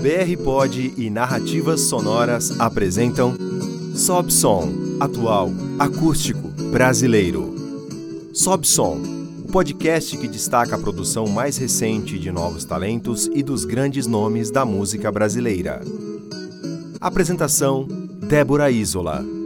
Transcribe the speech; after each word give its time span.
BR 0.00 0.42
Pod 0.42 0.94
e 0.96 1.10
Narrativas 1.10 1.82
Sonoras 1.82 2.58
apresentam 2.58 3.34
Sob 3.94 4.32
Som, 4.32 4.96
atual, 4.98 5.50
acústico, 5.78 6.48
brasileiro. 6.72 7.54
Sob 8.32 8.66
Som, 8.66 8.98
o 9.44 9.52
podcast 9.52 10.16
que 10.16 10.26
destaca 10.26 10.76
a 10.76 10.78
produção 10.78 11.26
mais 11.26 11.58
recente 11.58 12.18
de 12.18 12.32
novos 12.32 12.64
talentos 12.64 13.28
e 13.34 13.42
dos 13.42 13.66
grandes 13.66 14.06
nomes 14.06 14.50
da 14.50 14.64
música 14.64 15.12
brasileira. 15.12 15.82
Apresentação: 16.98 17.86
Débora 18.26 18.70
Isola. 18.70 19.39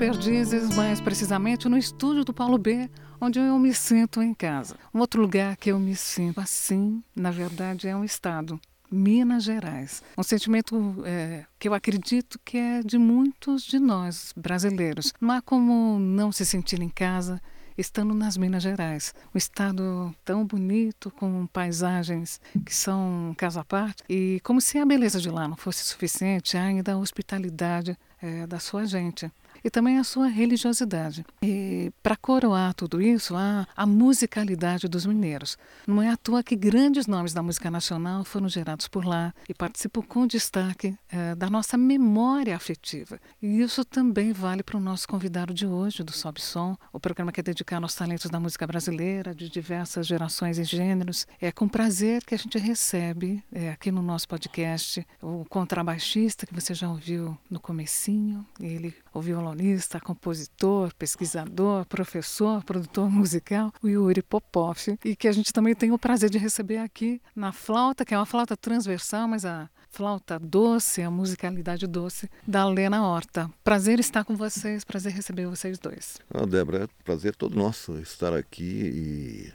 Perdizes, 0.00 0.74
mais 0.74 0.98
precisamente 0.98 1.68
no 1.68 1.76
estúdio 1.76 2.24
do 2.24 2.32
Paulo 2.32 2.56
B, 2.56 2.88
onde 3.20 3.38
eu 3.38 3.58
me 3.58 3.74
sinto 3.74 4.22
em 4.22 4.32
casa. 4.32 4.74
Um 4.94 4.98
outro 4.98 5.20
lugar 5.20 5.58
que 5.58 5.70
eu 5.70 5.78
me 5.78 5.94
sinto 5.94 6.40
assim, 6.40 7.04
na 7.14 7.30
verdade, 7.30 7.86
é 7.86 7.94
um 7.94 8.02
estado. 8.02 8.58
Minas 8.90 9.44
Gerais. 9.44 10.02
Um 10.16 10.22
sentimento 10.22 11.02
é, 11.04 11.44
que 11.58 11.68
eu 11.68 11.74
acredito 11.74 12.40
que 12.42 12.56
é 12.56 12.82
de 12.82 12.96
muitos 12.96 13.62
de 13.62 13.78
nós 13.78 14.32
brasileiros. 14.34 15.12
Não 15.20 15.32
há 15.32 15.42
como 15.42 15.98
não 15.98 16.32
se 16.32 16.46
sentir 16.46 16.80
em 16.80 16.88
casa 16.88 17.38
estando 17.76 18.14
nas 18.14 18.38
Minas 18.38 18.62
Gerais. 18.62 19.14
Um 19.34 19.38
estado 19.38 20.14
tão 20.24 20.46
bonito, 20.46 21.10
com 21.10 21.46
paisagens 21.46 22.40
que 22.64 22.74
são 22.74 23.34
casa 23.36 23.60
à 23.60 23.64
parte, 23.64 24.02
e 24.08 24.40
como 24.44 24.62
se 24.62 24.78
a 24.78 24.86
beleza 24.86 25.20
de 25.20 25.28
lá 25.28 25.46
não 25.46 25.58
fosse 25.58 25.84
suficiente, 25.84 26.56
ainda 26.56 26.94
a 26.94 26.98
hospitalidade 26.98 27.98
é, 28.22 28.46
da 28.46 28.58
sua 28.58 28.86
gente 28.86 29.30
e 29.64 29.70
também 29.70 29.98
a 29.98 30.04
sua 30.04 30.28
religiosidade. 30.28 31.24
E 31.42 31.92
para 32.02 32.16
coroar 32.16 32.74
tudo 32.74 33.00
isso, 33.00 33.36
há 33.36 33.66
a 33.76 33.86
musicalidade 33.86 34.88
dos 34.88 35.06
mineiros. 35.06 35.56
Não 35.86 36.02
é 36.02 36.10
à 36.10 36.16
toa 36.16 36.42
que 36.42 36.56
grandes 36.56 37.06
nomes 37.06 37.32
da 37.32 37.42
música 37.42 37.70
nacional 37.70 38.24
foram 38.24 38.48
gerados 38.48 38.88
por 38.88 39.04
lá 39.04 39.34
e 39.48 39.54
participam 39.54 40.02
com 40.02 40.26
destaque 40.26 40.96
é, 41.08 41.34
da 41.34 41.48
nossa 41.50 41.76
memória 41.76 42.56
afetiva. 42.56 43.20
E 43.42 43.60
isso 43.60 43.84
também 43.84 44.32
vale 44.32 44.62
para 44.62 44.76
o 44.76 44.80
nosso 44.80 45.06
convidado 45.08 45.52
de 45.52 45.66
hoje, 45.66 46.02
do 46.02 46.12
Sob 46.12 46.40
Som, 46.40 46.76
o 46.92 47.00
programa 47.00 47.32
que 47.32 47.40
é 47.40 47.42
dedicado 47.42 47.84
aos 47.84 47.94
talentos 47.94 48.30
da 48.30 48.40
música 48.40 48.66
brasileira, 48.66 49.34
de 49.34 49.48
diversas 49.48 50.06
gerações 50.06 50.58
e 50.58 50.64
gêneros. 50.64 51.26
É 51.40 51.50
com 51.52 51.68
prazer 51.68 52.24
que 52.24 52.34
a 52.34 52.38
gente 52.38 52.58
recebe 52.58 53.42
é, 53.52 53.70
aqui 53.70 53.90
no 53.90 54.02
nosso 54.02 54.28
podcast 54.28 55.06
o 55.22 55.44
contrabaixista 55.48 56.46
que 56.46 56.54
você 56.54 56.74
já 56.74 56.88
ouviu 56.88 57.36
no 57.50 57.60
comecinho, 57.60 58.46
ele 58.60 58.94
o 59.12 59.20
violonista, 59.20 60.00
compositor, 60.00 60.94
pesquisador, 60.94 61.84
professor, 61.86 62.62
produtor 62.64 63.10
musical, 63.10 63.72
o 63.82 63.88
Yuri 63.88 64.22
Popov, 64.22 64.78
e 65.04 65.16
que 65.16 65.28
a 65.28 65.32
gente 65.32 65.52
também 65.52 65.74
tem 65.74 65.92
o 65.92 65.98
prazer 65.98 66.30
de 66.30 66.38
receber 66.38 66.78
aqui 66.78 67.20
na 67.34 67.52
flauta, 67.52 68.04
que 68.04 68.14
é 68.14 68.18
uma 68.18 68.26
flauta 68.26 68.56
transversal, 68.56 69.28
mas 69.28 69.44
a 69.44 69.68
flauta 69.90 70.38
doce, 70.38 71.02
a 71.02 71.10
musicalidade 71.10 71.86
doce 71.86 72.30
da 72.46 72.66
Lena 72.66 73.02
Horta. 73.02 73.50
Prazer 73.64 73.98
estar 73.98 74.24
com 74.24 74.36
vocês, 74.36 74.84
prazer 74.84 75.12
receber 75.12 75.46
vocês 75.46 75.78
dois. 75.78 76.18
Ah, 76.32 76.46
Débora, 76.46 76.84
é 76.84 76.88
prazer 77.04 77.34
todo 77.34 77.56
nosso 77.56 77.98
estar 77.98 78.32
aqui 78.32 78.62
e, 78.62 79.52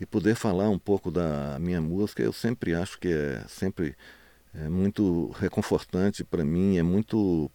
e 0.00 0.06
poder 0.06 0.34
falar 0.34 0.68
um 0.68 0.78
pouco 0.78 1.10
da 1.10 1.58
minha 1.60 1.80
música. 1.80 2.22
Eu 2.22 2.32
sempre 2.32 2.74
acho 2.74 2.98
que 2.98 3.08
é 3.08 3.44
sempre 3.48 3.96
é 4.54 4.68
muito 4.68 5.30
reconfortante 5.38 6.24
para 6.24 6.44
mim, 6.44 6.78
é 6.78 6.82
muito 6.82 7.50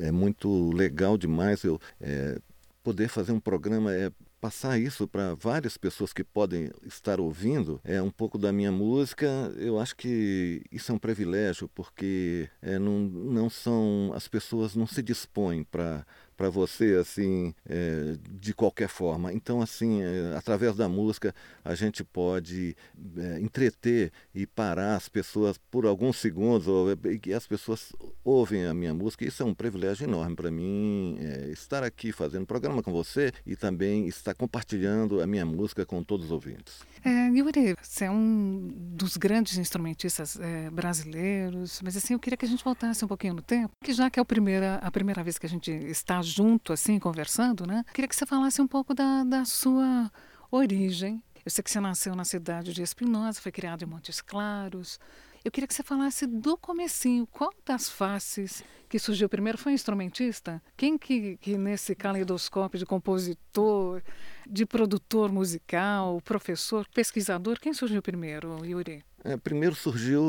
é 0.00 0.10
muito 0.10 0.70
legal 0.72 1.16
demais 1.16 1.62
eu 1.64 1.80
é, 2.00 2.38
poder 2.82 3.08
fazer 3.08 3.32
um 3.32 3.40
programa 3.40 3.92
é 3.92 4.10
passar 4.40 4.78
isso 4.78 5.08
para 5.08 5.34
várias 5.34 5.78
pessoas 5.78 6.12
que 6.12 6.22
podem 6.22 6.70
estar 6.84 7.18
ouvindo 7.18 7.80
é 7.82 8.02
um 8.02 8.10
pouco 8.10 8.36
da 8.36 8.52
minha 8.52 8.70
música 8.70 9.26
eu 9.56 9.78
acho 9.78 9.96
que 9.96 10.62
isso 10.70 10.92
é 10.92 10.94
um 10.94 10.98
privilégio 10.98 11.66
porque 11.74 12.48
é, 12.60 12.78
não, 12.78 13.00
não 13.00 13.48
são 13.48 14.12
as 14.14 14.28
pessoas 14.28 14.76
não 14.76 14.86
se 14.86 15.02
dispõem 15.02 15.64
para 15.64 16.06
para 16.36 16.48
você 16.50 16.96
assim 17.00 17.54
é, 17.66 18.16
de 18.30 18.52
qualquer 18.54 18.88
forma. 18.88 19.32
Então 19.32 19.60
assim 19.60 20.02
é, 20.02 20.36
através 20.36 20.76
da 20.76 20.88
música 20.88 21.34
a 21.64 21.74
gente 21.74 22.04
pode 22.04 22.76
é, 23.16 23.40
entreter 23.40 24.12
e 24.34 24.46
parar 24.46 24.96
as 24.96 25.08
pessoas 25.08 25.58
por 25.70 25.86
alguns 25.86 26.16
segundos 26.16 26.68
ou, 26.68 26.88
e 27.24 27.32
as 27.32 27.46
pessoas 27.46 27.92
ouvem 28.24 28.66
a 28.66 28.74
minha 28.74 28.94
música. 28.94 29.24
Isso 29.24 29.42
é 29.42 29.46
um 29.46 29.54
privilégio 29.54 30.04
enorme 30.04 30.36
para 30.36 30.50
mim 30.50 31.18
estar 31.50 31.82
aqui 31.82 32.12
fazendo 32.12 32.46
programa 32.46 32.82
com 32.82 32.92
você 32.92 33.32
e 33.46 33.56
também 33.56 34.06
estar 34.06 34.34
compartilhando 34.34 35.20
a 35.20 35.26
minha 35.26 35.46
música 35.46 35.86
com 35.86 36.02
todos 36.02 36.26
os 36.26 36.32
ouvintes 36.32 36.93
é, 37.04 37.28
Yuri, 37.28 37.76
você 37.82 38.06
é 38.06 38.10
um 38.10 38.72
dos 38.96 39.16
grandes 39.16 39.58
instrumentistas 39.58 40.38
é, 40.40 40.70
brasileiros, 40.70 41.80
mas 41.82 41.96
assim, 41.96 42.14
eu 42.14 42.18
queria 42.18 42.36
que 42.36 42.46
a 42.46 42.48
gente 42.48 42.64
voltasse 42.64 43.04
um 43.04 43.08
pouquinho 43.08 43.34
no 43.34 43.42
tempo, 43.42 43.74
que 43.82 43.92
já 43.92 44.08
que 44.08 44.18
é 44.18 44.22
a 44.22 44.24
primeira, 44.24 44.76
a 44.76 44.90
primeira 44.90 45.22
vez 45.22 45.36
que 45.36 45.46
a 45.46 45.48
gente 45.48 45.70
está 45.70 46.22
junto, 46.22 46.72
assim, 46.72 46.98
conversando, 46.98 47.66
né? 47.66 47.84
Queria 47.92 48.08
que 48.08 48.16
você 48.16 48.24
falasse 48.24 48.62
um 48.62 48.66
pouco 48.66 48.94
da, 48.94 49.22
da 49.22 49.44
sua 49.44 50.10
origem. 50.50 51.22
Eu 51.44 51.50
sei 51.50 51.62
que 51.62 51.70
você 51.70 51.78
nasceu 51.78 52.14
na 52.14 52.24
cidade 52.24 52.72
de 52.72 52.82
Espinosa, 52.82 53.40
foi 53.40 53.52
criado 53.52 53.82
em 53.82 53.86
Montes 53.86 54.22
Claros. 54.22 54.98
Eu 55.44 55.50
queria 55.50 55.68
que 55.68 55.74
você 55.74 55.82
falasse 55.82 56.26
do 56.26 56.56
comecinho, 56.56 57.26
qual 57.26 57.52
das 57.66 57.90
faces 57.90 58.64
que 58.88 58.98
surgiu 58.98 59.28
primeiro 59.28 59.58
foi 59.58 59.72
um 59.72 59.74
instrumentista? 59.74 60.62
Quem 60.74 60.96
que, 60.96 61.36
que 61.36 61.58
nesse 61.58 61.94
caleidoscópio 61.94 62.78
de 62.78 62.86
compositor, 62.86 64.02
de 64.48 64.64
produtor 64.64 65.30
musical, 65.30 66.18
professor, 66.22 66.88
pesquisador, 66.94 67.60
quem 67.60 67.74
surgiu 67.74 68.00
primeiro, 68.00 68.64
Yuri? 68.64 69.04
É, 69.22 69.36
primeiro 69.36 69.74
surgiu 69.74 70.22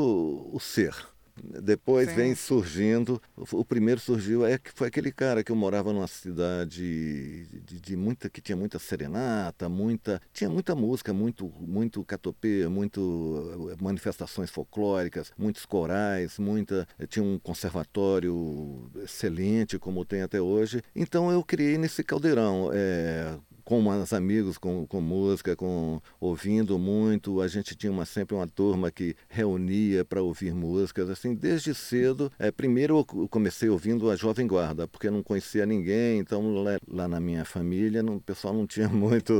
o 0.52 0.60
ser. 0.60 0.94
Depois 1.42 2.08
Sim. 2.08 2.16
vem 2.16 2.34
surgindo. 2.34 3.20
O 3.36 3.64
primeiro 3.64 4.00
surgiu 4.00 4.46
é 4.46 4.58
que 4.58 4.70
foi 4.72 4.88
aquele 4.88 5.12
cara 5.12 5.44
que 5.44 5.52
eu 5.52 5.56
morava 5.56 5.92
numa 5.92 6.06
cidade 6.06 7.46
de, 7.64 7.80
de, 7.80 7.96
muita 7.96 8.30
que 8.30 8.40
tinha 8.40 8.56
muita 8.56 8.78
serenata, 8.78 9.68
muita 9.68 10.20
tinha 10.32 10.48
muita 10.48 10.74
música, 10.74 11.12
muito 11.12 11.52
muito 11.60 12.02
catopê, 12.04 12.66
muito 12.68 13.70
eh, 13.70 13.82
manifestações 13.82 14.50
folclóricas, 14.50 15.32
muitos 15.36 15.66
corais, 15.66 16.38
muita 16.38 16.86
tinha 17.08 17.24
um 17.24 17.38
conservatório 17.38 18.90
excelente 19.02 19.78
como 19.78 20.04
tem 20.04 20.22
até 20.22 20.40
hoje. 20.40 20.82
Então 20.94 21.30
eu 21.30 21.42
criei 21.44 21.76
nesse 21.76 22.02
caldeirão. 22.02 22.70
É, 22.72 23.36
com 23.66 23.84
os 23.88 24.12
amigos, 24.12 24.56
com, 24.56 24.86
com 24.86 25.00
música, 25.00 25.56
com 25.56 26.00
ouvindo 26.20 26.78
muito. 26.78 27.40
A 27.40 27.48
gente 27.48 27.74
tinha 27.74 27.90
uma, 27.90 28.06
sempre 28.06 28.36
uma 28.36 28.46
turma 28.46 28.92
que 28.92 29.16
reunia 29.28 30.04
para 30.04 30.22
ouvir 30.22 30.54
músicas, 30.54 31.10
assim, 31.10 31.34
desde 31.34 31.74
cedo. 31.74 32.30
É, 32.38 32.52
primeiro 32.52 32.98
eu 32.98 33.28
comecei 33.28 33.68
ouvindo 33.68 34.08
a 34.08 34.14
Jovem 34.14 34.46
Guarda, 34.46 34.86
porque 34.86 35.10
não 35.10 35.20
conhecia 35.20 35.66
ninguém, 35.66 36.20
então 36.20 36.62
lá, 36.62 36.78
lá 36.86 37.08
na 37.08 37.18
minha 37.18 37.44
família 37.44 38.04
não, 38.04 38.16
o 38.16 38.20
pessoal 38.20 38.54
não 38.54 38.68
tinha 38.68 38.88
muito, 38.88 39.32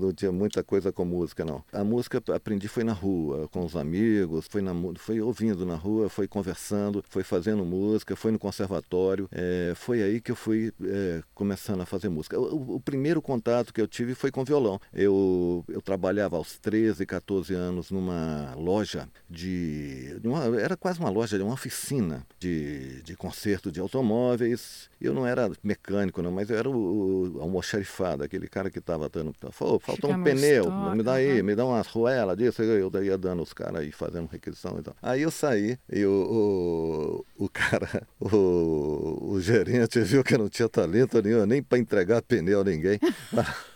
não 0.00 0.12
tinha 0.12 0.30
muita 0.30 0.62
coisa 0.62 0.92
com 0.92 1.04
música, 1.04 1.44
não. 1.44 1.64
A 1.72 1.82
música 1.82 2.22
aprendi 2.32 2.68
foi 2.68 2.84
na 2.84 2.92
rua, 2.92 3.48
com 3.48 3.64
os 3.64 3.74
amigos, 3.74 4.46
foi, 4.48 4.62
na, 4.62 4.72
foi 4.98 5.20
ouvindo 5.20 5.66
na 5.66 5.74
rua, 5.74 6.08
foi 6.08 6.28
conversando, 6.28 7.02
foi 7.08 7.24
fazendo 7.24 7.64
música, 7.64 8.14
foi 8.14 8.30
no 8.30 8.38
conservatório. 8.38 9.28
É, 9.32 9.72
foi 9.74 10.00
aí 10.00 10.20
que 10.20 10.30
eu 10.30 10.36
fui 10.36 10.72
é, 10.80 11.22
começando 11.34 11.80
a 11.80 11.86
fazer 11.86 12.08
música. 12.08 12.38
O, 12.38 12.76
o 12.76 12.80
primeiro 12.80 13.20
contato 13.20 13.63
contato 13.64 13.72
que 13.72 13.80
eu 13.80 13.88
tive 13.88 14.14
foi 14.14 14.30
com 14.30 14.44
violão. 14.44 14.80
Eu, 14.92 15.64
eu 15.68 15.80
trabalhava 15.80 16.36
aos 16.36 16.58
13, 16.58 17.06
14 17.06 17.54
anos 17.54 17.90
numa 17.90 18.54
loja 18.56 19.08
de. 19.28 20.20
uma, 20.22 20.44
era 20.60 20.76
quase 20.76 21.00
uma 21.00 21.08
loja, 21.08 21.42
uma 21.42 21.54
oficina 21.54 22.26
de, 22.38 23.02
de 23.02 23.16
conserto 23.16 23.72
de 23.72 23.80
automóveis. 23.80 24.90
Eu 25.04 25.12
não 25.12 25.26
era 25.26 25.50
mecânico, 25.62 26.22
não, 26.22 26.32
mas 26.32 26.48
eu 26.48 26.56
era 26.56 26.68
o, 26.68 27.36
o 27.36 27.40
almoxarifado, 27.40 28.24
aquele 28.24 28.48
cara 28.48 28.70
que 28.70 28.78
estava 28.78 29.08
dando. 29.08 29.34
Falou, 29.50 29.78
faltou 29.78 30.10
um 30.10 30.22
pneu, 30.22 30.64
estoque, 30.64 30.96
me 30.96 31.02
dá 31.02 31.14
aí, 31.14 31.40
uhum. 31.40 31.46
me 31.46 31.54
dá 31.54 31.66
umas 31.66 31.86
roelas 31.86 32.36
disso. 32.36 32.62
Eu 32.62 32.90
ia 33.02 33.18
dando 33.18 33.42
os 33.42 33.52
caras 33.52 33.80
aí 33.80 33.92
fazendo 33.92 34.26
requisição 34.26 34.78
e 34.78 34.82
tal. 34.82 34.96
Aí 35.02 35.22
eu 35.22 35.30
saí 35.30 35.78
e 35.92 36.04
o, 36.04 37.24
o, 37.38 37.44
o 37.44 37.48
cara, 37.48 38.06
o, 38.18 39.32
o 39.32 39.40
gerente 39.40 40.00
viu 40.00 40.24
que 40.24 40.34
eu 40.34 40.38
não 40.38 40.48
tinha 40.48 40.68
talento 40.68 41.20
nenhum, 41.22 41.44
nem 41.44 41.62
para 41.62 41.78
entregar 41.78 42.22
pneu 42.22 42.60
a 42.60 42.64
ninguém. 42.64 42.98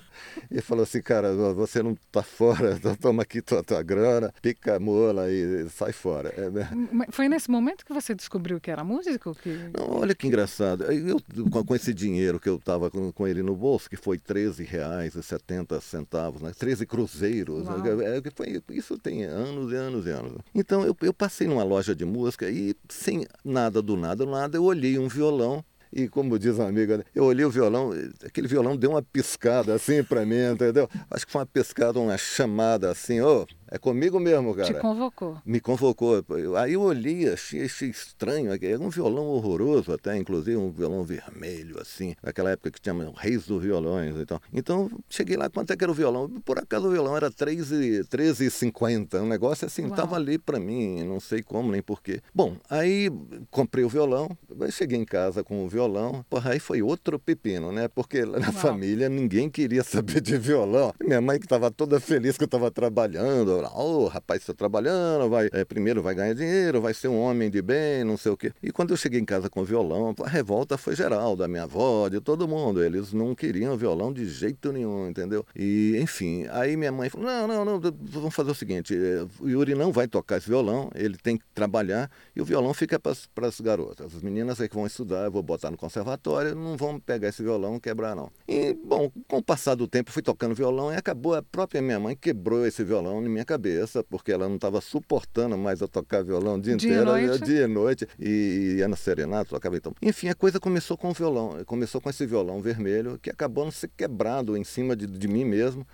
e 0.50 0.61
falou 0.61 0.82
assim, 0.82 1.00
cara, 1.02 1.35
você 1.55 1.82
não 1.82 1.93
está 1.93 2.23
fora, 2.23 2.79
toma 3.00 3.23
aqui 3.23 3.40
tua, 3.43 3.62
tua 3.62 3.82
grana, 3.82 4.32
pica 4.40 4.76
a 4.76 4.81
mola 4.81 5.31
e 5.31 5.69
sai 5.70 5.93
fora. 5.93 6.32
É, 6.37 6.50
né? 6.50 6.70
Foi 7.11 7.29
nesse 7.29 7.50
momento 7.50 7.85
que 7.85 7.93
você 7.93 8.14
descobriu 8.14 8.61
que 8.61 8.70
era 8.70 8.85
músico? 8.85 9.35
Que... 9.35 9.70
Não, 9.76 10.00
olha 10.00 10.14
que 10.14 10.26
engraçado. 10.26 10.85
Eu, 10.85 11.20
com 11.64 11.75
esse 11.75 11.93
dinheiro 11.93 12.40
que 12.40 12.49
eu 12.49 12.56
estava 12.56 12.90
com, 12.90 13.12
com, 13.12 13.26
ele 13.26 13.43
no 13.43 13.55
bolso, 13.55 13.88
que 13.88 13.96
foi 13.96 14.17
R$ 14.17 14.64
reais 14.64 15.14
e 15.14 15.23
70 15.23 15.81
centavos, 15.81 16.43
né? 16.43 16.52
13 16.56 16.87
cruzeiros. 16.87 17.64
Né? 17.64 18.23
Foi, 18.34 18.62
isso 18.70 18.99
tem 18.99 19.25
anos 19.25 19.73
e 19.73 19.76
anos 19.76 20.06
e 20.06 20.11
anos. 20.11 20.32
Então 20.55 20.84
eu, 20.84 20.96
eu 21.02 21.12
passei 21.12 21.46
numa 21.46 21.64
loja 21.64 21.94
de 21.94 22.05
música 22.05 22.49
e 22.50 22.75
sem 22.88 23.26
nada 23.44 23.82
do 23.82 23.96
nada, 23.96 24.25
do 24.25 24.26
nada, 24.26 24.56
eu 24.56 24.64
olhei 24.64 24.99
um 24.99 25.08
violão 25.08 25.64
e 25.93 26.08
como 26.08 26.38
diz 26.38 26.58
uma 26.58 26.69
amiga, 26.69 27.05
eu 27.14 27.25
olhei 27.25 27.44
o 27.44 27.50
violão, 27.50 27.93
aquele 28.25 28.46
violão 28.46 28.76
deu 28.76 28.90
uma 28.90 29.02
piscada 29.02 29.75
assim 29.75 30.02
para 30.02 30.25
mim, 30.25 30.52
entendeu? 30.52 30.88
Acho 31.11 31.26
que 31.26 31.32
foi 31.32 31.40
uma 31.40 31.46
piscada, 31.46 31.99
uma 31.99 32.19
chamada 32.19 32.90
assim, 32.90 33.20
ô, 33.20 33.43
oh, 33.43 33.57
é 33.70 33.79
comigo 33.79 34.19
mesmo, 34.19 34.55
cara. 34.55 34.73
Te 34.73 34.81
convocou. 34.81 35.38
Me 35.44 35.61
convocou. 35.61 36.25
Aí 36.56 36.73
eu 36.73 36.82
olhei, 36.82 37.29
achei, 37.29 37.65
achei 37.65 37.88
estranho. 37.88 38.50
É 38.53 38.79
um 38.79 38.88
violão 38.88 39.26
horroroso 39.26 39.93
até, 39.93 40.17
inclusive 40.17 40.56
um 40.56 40.70
violão 40.70 41.05
vermelho, 41.05 41.81
assim. 41.81 42.15
Naquela 42.23 42.50
época 42.50 42.70
que 42.70 42.81
tinha 42.81 42.94
Reis 43.17 43.47
dos 43.47 43.62
Violões 43.62 44.17
e 44.17 44.26
tal. 44.26 44.41
Então, 44.53 44.91
cheguei 45.09 45.37
lá, 45.37 45.49
quanto 45.49 45.73
é 45.73 45.76
que 45.76 45.85
era 45.85 45.91
o 45.91 45.94
violão? 45.94 46.29
Por 46.44 46.59
acaso 46.59 46.88
o 46.88 46.91
violão 46.91 47.17
era 47.17 47.29
R$13,50. 47.29 49.20
Um 49.23 49.26
negócio 49.26 49.67
assim, 49.67 49.87
Uau. 49.87 49.94
tava 49.94 50.17
ali 50.17 50.38
para 50.38 50.59
mim, 50.59 51.03
não 51.05 51.20
sei 51.20 51.43
como 51.43 51.70
nem 51.70 51.82
porquê. 51.82 52.20
Bom, 52.35 52.56
aí 52.69 53.11
comprei 53.50 53.85
o 53.85 53.88
violão, 53.88 54.29
cheguei 54.70 54.99
em 54.99 55.05
casa 55.05 55.44
com 55.44 55.65
o 55.65 55.69
violão. 55.69 56.25
Porra, 56.29 56.53
aí 56.53 56.59
foi 56.61 56.82
outro 56.82 57.19
pepino, 57.19 57.73
né? 57.73 57.88
Porque 57.88 58.25
na 58.25 58.38
Uau. 58.38 58.53
família 58.53 59.09
ninguém 59.09 59.49
queria 59.50 59.82
saber 59.85 60.20
de 60.20 60.37
violão. 60.38 60.93
Minha 61.00 61.20
mãe 61.20 61.38
que 61.38 61.47
estava 61.47 61.70
toda 61.70 62.00
feliz 62.00 62.37
que 62.37 62.44
eu 62.44 62.47
estava 62.47 62.70
trabalhando, 62.70 63.57
Ô, 63.66 64.05
oh, 64.05 64.06
rapaz, 64.06 64.40
está 64.40 64.55
trabalhando, 64.55 65.28
vai, 65.28 65.49
é, 65.52 65.64
primeiro 65.64 66.02
vai 66.02 66.14
ganhar 66.14 66.34
dinheiro, 66.34 66.81
vai 66.81 66.94
ser 66.94 67.08
um 67.08 67.19
homem 67.19 67.50
de 67.50 67.60
bem, 67.60 68.05
não 68.05 68.16
sei 68.16 68.32
o 68.32 68.37
quê. 68.37 68.52
E 68.62 68.70
quando 68.70 68.90
eu 68.90 68.96
cheguei 68.96 69.20
em 69.20 69.25
casa 69.25 69.50
com 69.50 69.60
o 69.60 69.64
violão, 69.64 70.14
a 70.22 70.28
revolta 70.28 70.78
foi 70.78 70.94
geral, 70.94 71.34
da 71.34 71.49
minha 71.49 71.64
avó, 71.64 72.08
de 72.08 72.20
todo 72.20 72.46
mundo. 72.46 72.82
Eles 72.82 73.12
não 73.12 73.34
queriam 73.34 73.76
violão 73.76 74.12
de 74.12 74.26
jeito 74.26 74.72
nenhum, 74.72 75.08
entendeu? 75.08 75.44
E, 75.56 75.99
enfim, 76.00 76.46
aí 76.50 76.76
minha 76.76 76.93
mãe 76.93 77.10
falou: 77.10 77.26
não, 77.26 77.49
não, 77.49 77.64
não, 77.64 77.81
vamos 78.00 78.34
fazer 78.34 78.50
o 78.50 78.55
seguinte: 78.55 78.94
é, 78.94 79.26
o 79.40 79.49
Yuri 79.49 79.75
não 79.75 79.90
vai 79.90 80.06
tocar 80.06 80.38
esse 80.38 80.49
violão, 80.49 80.90
ele 80.94 81.16
tem 81.16 81.37
que 81.37 81.44
trabalhar 81.55 82.10
e 82.37 82.40
o 82.40 82.44
violão 82.44 82.72
fica 82.72 82.99
para 82.99 83.46
as 83.46 83.60
garotas. 83.60 84.14
As 84.14 84.22
meninas 84.22 84.60
é 84.60 84.69
que 84.69 84.75
vão 84.75 84.87
estudar, 84.87 85.25
eu 85.25 85.32
vou 85.32 85.43
botar 85.43 85.70
no 85.70 85.76
conservatório, 85.76 86.55
não 86.55 86.76
vão 86.76 87.00
pegar 87.00 87.28
esse 87.28 87.43
violão 87.43 87.76
e 87.76 87.81
quebrar, 87.81 88.14
não. 88.14 88.31
E, 88.46 88.75
bom, 88.75 89.10
com 89.26 89.38
o 89.38 89.43
passar 89.43 89.75
do 89.75 89.88
tempo, 89.88 90.12
fui 90.12 90.22
tocando 90.22 90.55
violão 90.55 90.93
e 90.93 90.96
acabou 90.96 91.34
a 91.34 91.43
própria 91.43 91.81
minha 91.81 91.99
mãe 91.99 92.16
quebrou 92.16 92.66
esse 92.66 92.84
violão 92.84 93.20
na 93.20 93.28
minha 93.28 93.44
cabeça, 93.49 94.05
porque 94.05 94.31
ela 94.31 94.47
não 94.47 94.56
estava 94.56 94.79
suportando 94.83 95.56
mais 95.56 95.81
eu 95.81 95.89
tocar 95.89 96.23
violão 96.23 96.56
o 96.56 96.61
dia, 96.61 96.77
dia 96.77 96.91
inteiro, 96.91 97.06
noite. 97.06 97.45
dia 97.45 97.62
e 97.62 97.67
noite, 97.67 98.09
e 98.19 98.77
ia 98.79 98.87
na 98.87 98.97
serenata, 98.97 99.49
tocava 99.49 99.75
então. 99.75 99.95
Enfim, 100.03 100.29
a 100.29 100.35
coisa 100.35 100.61
começou 100.61 100.99
com 100.99 101.09
o 101.09 101.15
violão, 101.15 101.65
começou 101.65 101.99
com 101.99 102.11
esse 102.11 102.27
violão 102.27 102.61
vermelho, 102.61 103.19
que 103.19 103.31
acabou 103.31 103.65
não 103.65 103.73
ser 103.73 103.89
quebrado 103.97 104.55
em 104.55 104.65
cima 104.65 104.95
de, 104.95 105.06
de 105.06 105.27
mim 105.27 105.47
mesmo. 105.47 105.87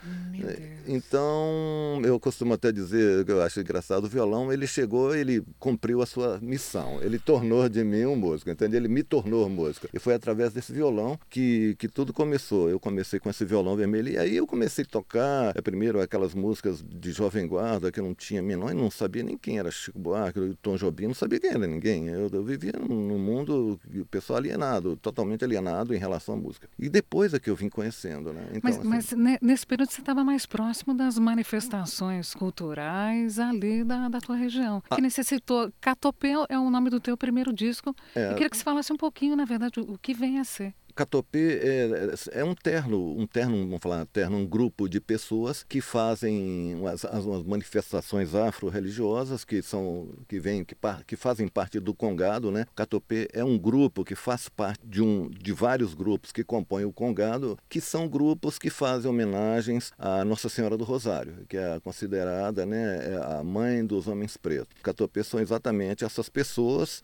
Então, 0.89 2.03
eu 2.05 2.19
costumo 2.19 2.55
até 2.55 2.73
dizer, 2.73 3.25
que 3.25 3.31
eu 3.31 3.41
acho 3.41 3.61
engraçado, 3.61 4.05
o 4.05 4.09
violão, 4.09 4.53
ele 4.53 4.67
chegou, 4.67 5.15
ele 5.15 5.45
cumpriu 5.61 6.03
a 6.03 6.07
sua 6.07 6.41
missão, 6.43 7.00
ele 7.03 7.21
tornou 7.21 7.69
de 7.69 7.85
mim 7.85 8.05
um 8.05 8.17
músico, 8.17 8.50
entende? 8.50 8.77
Ele 8.77 8.89
me 8.89 9.05
tornou 9.05 9.49
músico. 9.49 9.89
E 9.95 9.99
foi 10.00 10.15
através 10.15 10.53
desse 10.53 10.73
violão 10.73 11.17
que, 11.31 11.77
que 11.79 11.89
tudo 11.89 12.12
começou. 12.12 12.69
Eu 12.69 12.81
comecei 12.81 13.21
com 13.21 13.31
esse 13.31 13.45
violão 13.45 13.77
vermelho, 13.77 14.09
e 14.09 14.19
aí 14.19 14.37
eu 14.37 14.47
comecei 14.47 14.85
a 14.85 14.89
tocar, 14.89 15.57
é, 15.57 15.61
primeiro 15.61 16.00
aquelas 16.00 16.35
músicas 16.35 16.83
de 16.83 17.12
Jovem 17.12 17.44
Guarda, 17.46 17.91
que 17.91 18.00
eu 18.00 18.05
não 18.05 18.14
tinha 18.14 18.43
menor, 18.43 18.75
não 18.75 18.91
sabia 18.91 19.23
nem 19.23 19.37
quem 19.37 19.58
era 19.58 19.70
Chico 19.70 19.99
Buarque, 19.99 20.56
Tom 20.62 20.76
Jobim, 20.76 21.06
não 21.08 21.14
sabia 21.14 21.41
quem 21.41 21.50
era 21.50 21.67
ninguém. 21.67 22.08
Eu, 22.08 22.29
eu 22.32 22.44
vivia 22.44 22.73
num 22.73 23.19
mundo, 23.19 23.79
o 23.94 24.06
pessoal 24.06 24.38
alienado, 24.38 24.96
totalmente 24.96 25.44
alienado 25.44 25.94
em 25.94 25.99
relação 25.99 26.35
à 26.35 26.38
música. 26.38 26.69
E 26.79 26.88
depois 26.88 27.35
é 27.35 27.41
que 27.41 27.50
eu 27.50 27.56
vim 27.56 27.69
conhecendo, 27.69 28.32
né? 28.32 28.46
Então, 28.52 28.85
mas, 28.85 29.06
assim, 29.06 29.17
mas 29.17 29.38
nesse 29.41 29.67
período 29.67 29.91
você 29.91 30.00
estava 30.00 30.25
mais 30.25 30.46
próximo 30.46 30.94
das 30.94 31.19
manifestações 31.19 32.35
culturais 32.35 33.38
ali 33.38 33.85
da, 33.85 34.08
da 34.08 34.20
tua 34.20 34.37
região, 34.37 34.81
que 34.81 34.87
ah, 34.90 35.00
necessitou. 35.00 35.73
Catopeu 35.81 36.47
é 36.49 36.58
o 36.58 36.70
nome 36.70 36.90
do 36.90 37.00
teu 37.00 37.17
primeiro 37.17 37.52
disco. 37.52 37.94
É, 38.14 38.31
eu 38.31 38.35
queria 38.35 38.50
que 38.50 38.56
você 38.56 38.64
falasse 38.64 38.93
um 38.93 38.97
pouquinho, 38.97 39.37
na 39.37 39.44
verdade, 39.44 39.81
o, 39.81 39.94
o 39.94 39.99
que 39.99 40.14
vem 40.14 40.38
a 40.38 40.44
ser. 40.44 40.75
Catopê 40.94 41.58
é, 41.61 42.41
é, 42.41 42.44
um 42.44 42.55
terno, 42.55 43.19
um 43.19 43.26
terno, 43.26 43.58
vamos 43.67 43.82
falar 43.82 44.06
terno, 44.06 44.37
um 44.37 44.46
grupo 44.46 44.88
de 44.88 45.00
pessoas 45.00 45.64
que 45.69 45.81
fazem 45.81 46.76
as, 46.87 47.44
manifestações 47.44 48.32
afro-religiosas 48.35 49.44
que 49.44 49.61
são 49.61 50.08
que 50.29 50.38
vêm 50.38 50.64
que, 50.64 50.76
que, 51.05 51.17
fazem 51.17 51.49
parte 51.49 51.81
do 51.81 51.93
Congado, 51.93 52.52
né? 52.52 52.64
Catopê 52.76 53.29
é 53.32 53.43
um 53.43 53.58
grupo 53.58 54.05
que 54.05 54.14
faz 54.14 54.49
parte 54.49 54.87
de 54.87 55.02
um 55.02 55.29
de 55.29 55.52
vários 55.52 55.94
grupos 55.94 56.31
que 56.31 56.44
compõem 56.44 56.85
o 56.85 56.93
Congado, 56.93 57.58
que 57.69 57.81
são 57.81 58.08
grupos 58.08 58.56
que 58.56 58.70
fazem 58.70 59.11
homenagens 59.11 59.93
à 59.99 60.25
Nossa 60.25 60.49
Senhora 60.49 60.76
do 60.76 60.85
Rosário, 60.85 61.44
que 61.49 61.56
é 61.56 61.81
considerada, 61.81 62.64
né, 62.64 63.14
é 63.14 63.38
a 63.38 63.43
mãe 63.43 63.85
dos 63.85 64.06
homens 64.06 64.37
pretos. 64.37 64.69
Catopê 64.81 65.25
são 65.25 65.40
exatamente 65.40 66.05
essas 66.05 66.29
pessoas, 66.29 67.02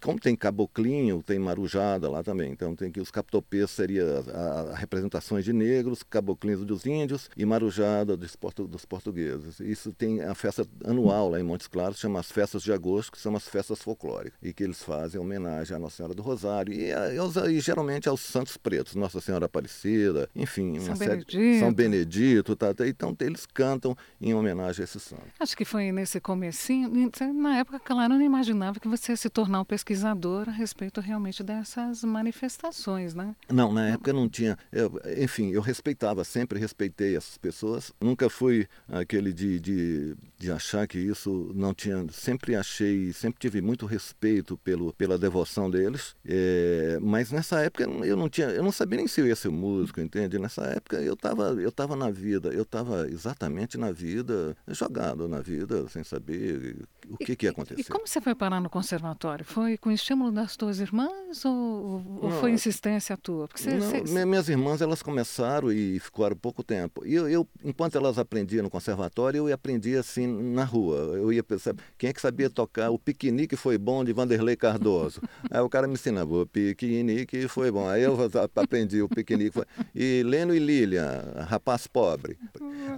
como 0.00 0.18
tem 0.18 0.34
caboclinho, 0.34 1.22
tem 1.22 1.38
marujada 1.38 2.10
lá 2.10 2.24
também, 2.24 2.50
então 2.50 2.74
tem 2.74 2.90
que 2.90 3.00
os 3.00 3.10
Captopês 3.20 3.70
seria 3.70 4.24
a, 4.32 4.72
a, 4.72 4.74
representações 4.74 5.44
de 5.44 5.52
negros, 5.52 6.02
caboclinhos 6.02 6.64
dos 6.64 6.86
índios 6.86 7.28
e 7.36 7.44
marujada 7.44 8.16
dos, 8.16 8.34
portu, 8.34 8.66
dos 8.66 8.86
portugueses. 8.86 9.60
Isso 9.60 9.92
tem 9.92 10.22
a 10.22 10.34
festa 10.34 10.66
anual 10.84 11.30
lá 11.30 11.38
em 11.38 11.42
Montes 11.42 11.66
Claros, 11.66 11.98
chama 11.98 12.18
as 12.18 12.32
Festas 12.32 12.62
de 12.62 12.72
Agosto, 12.72 13.12
que 13.12 13.18
são 13.18 13.36
as 13.36 13.46
festas 13.46 13.82
folclóricas, 13.82 14.38
e 14.42 14.52
que 14.52 14.64
eles 14.64 14.82
fazem 14.82 15.20
homenagem 15.20 15.76
à 15.76 15.78
Nossa 15.78 15.96
Senhora 15.96 16.14
do 16.14 16.22
Rosário 16.22 16.72
e, 16.72 16.92
a, 16.92 17.12
e, 17.12 17.56
e 17.56 17.60
geralmente 17.60 18.08
aos 18.08 18.20
santos 18.20 18.56
pretos, 18.56 18.94
Nossa 18.94 19.20
Senhora 19.20 19.46
Aparecida, 19.46 20.28
enfim, 20.34 20.80
São 20.80 20.96
Benedito. 20.96 21.32
Série, 21.32 21.60
São 21.60 21.72
Benedito, 21.72 22.56
tá, 22.56 22.72
tá, 22.72 22.88
então 22.88 23.14
eles 23.20 23.44
cantam 23.44 23.94
em 24.20 24.32
homenagem 24.32 24.82
a 24.82 24.84
esses 24.84 25.02
santos. 25.02 25.26
Acho 25.38 25.56
que 25.56 25.64
foi 25.64 25.92
nesse 25.92 26.20
comecinho, 26.20 27.10
na 27.34 27.58
época, 27.58 27.78
claro, 27.80 28.14
eu 28.14 28.18
não 28.18 28.24
imaginava 28.24 28.80
que 28.80 28.88
você 28.88 29.12
ia 29.12 29.16
se 29.16 29.28
tornar 29.28 29.60
um 29.60 29.64
pesquisador 29.64 30.48
a 30.48 30.52
respeito 30.52 31.00
realmente 31.00 31.42
dessas 31.42 32.02
manifestações 32.02 33.09
né? 33.14 33.34
Não, 33.48 33.72
na 33.72 33.88
época 33.88 34.12
não 34.12 34.28
tinha. 34.28 34.58
Eu, 34.72 35.00
enfim, 35.18 35.50
eu 35.50 35.60
respeitava, 35.60 36.24
sempre 36.24 36.58
respeitei 36.58 37.16
essas 37.16 37.36
pessoas. 37.38 37.92
Nunca 38.00 38.28
fui 38.28 38.66
aquele 38.88 39.32
de, 39.32 39.60
de, 39.60 40.16
de 40.38 40.52
achar 40.52 40.86
que 40.86 40.98
isso 40.98 41.50
não 41.54 41.74
tinha. 41.74 42.06
Sempre 42.10 42.56
achei, 42.56 43.12
sempre 43.12 43.40
tive 43.40 43.60
muito 43.60 43.86
respeito 43.86 44.56
pelo, 44.58 44.92
pela 44.94 45.18
devoção 45.18 45.70
deles. 45.70 46.14
É, 46.24 46.98
mas 47.00 47.30
nessa 47.30 47.60
época 47.60 47.84
eu 47.84 48.16
não 48.16 48.28
tinha, 48.28 48.48
eu 48.48 48.62
não 48.62 48.72
sabia 48.72 48.98
nem 48.98 49.06
se 49.06 49.20
eu 49.20 49.26
ia 49.26 49.36
ser 49.36 49.50
músico, 49.50 50.00
entende? 50.00 50.38
Nessa 50.38 50.62
época 50.64 51.00
eu 51.00 51.14
estava 51.14 51.50
eu 51.60 51.72
tava 51.72 51.96
na 51.96 52.10
vida, 52.10 52.50
eu 52.50 52.62
estava 52.62 53.08
exatamente 53.08 53.76
na 53.76 53.92
vida, 53.92 54.56
jogado 54.68 55.28
na 55.28 55.40
vida, 55.40 55.88
sem 55.88 56.04
saber 56.04 56.76
o 57.08 57.16
que, 57.16 57.32
e, 57.32 57.36
que 57.36 57.46
ia 57.46 57.50
acontecer. 57.50 57.80
E 57.80 57.84
como 57.84 58.06
você 58.06 58.20
foi 58.20 58.34
parar 58.34 58.60
no 58.60 58.70
conservatório? 58.70 59.44
Foi 59.44 59.76
com 59.76 59.90
estímulo 59.90 60.30
das 60.30 60.56
tuas 60.56 60.80
irmãs 60.80 61.44
ou, 61.44 62.18
ou 62.22 62.30
foi 62.32 62.52
insistência? 62.52 62.99
Tua? 63.16 63.48
Porque 63.48 63.62
você, 63.62 63.74
não, 63.74 63.90
você... 63.90 64.24
Minhas 64.24 64.48
irmãs 64.48 64.80
elas 64.80 65.02
começaram 65.02 65.72
e 65.72 65.98
ficaram 65.98 66.36
pouco 66.36 66.62
tempo. 66.62 67.04
E 67.06 67.14
eu, 67.14 67.28
eu, 67.28 67.48
enquanto 67.64 67.96
elas 67.96 68.18
aprendiam 68.18 68.62
no 68.62 68.70
conservatório, 68.70 69.48
eu 69.48 69.54
aprendia 69.54 70.00
assim 70.00 70.26
na 70.26 70.64
rua. 70.64 70.96
Eu 71.16 71.32
ia 71.32 71.42
pensar, 71.42 71.74
quem 71.98 72.10
é 72.10 72.12
que 72.12 72.20
sabia 72.20 72.50
tocar? 72.50 72.90
O 72.90 72.98
piquenique 72.98 73.56
foi 73.56 73.78
bom 73.78 74.04
de 74.04 74.12
Vanderlei 74.12 74.56
Cardoso. 74.56 75.20
Aí 75.50 75.60
o 75.60 75.68
cara 75.68 75.86
me 75.86 75.94
ensinava, 75.94 76.42
o 76.42 76.46
piquenique 76.46 77.48
foi 77.48 77.70
bom. 77.70 77.88
Aí 77.88 78.02
eu 78.02 78.16
aprendi 78.56 79.02
o 79.02 79.08
piquenique. 79.08 79.52
Foi... 79.52 79.64
E 79.94 80.22
Leno 80.24 80.54
e 80.54 80.58
Lilian, 80.58 81.46
rapaz 81.48 81.86
pobre. 81.86 82.38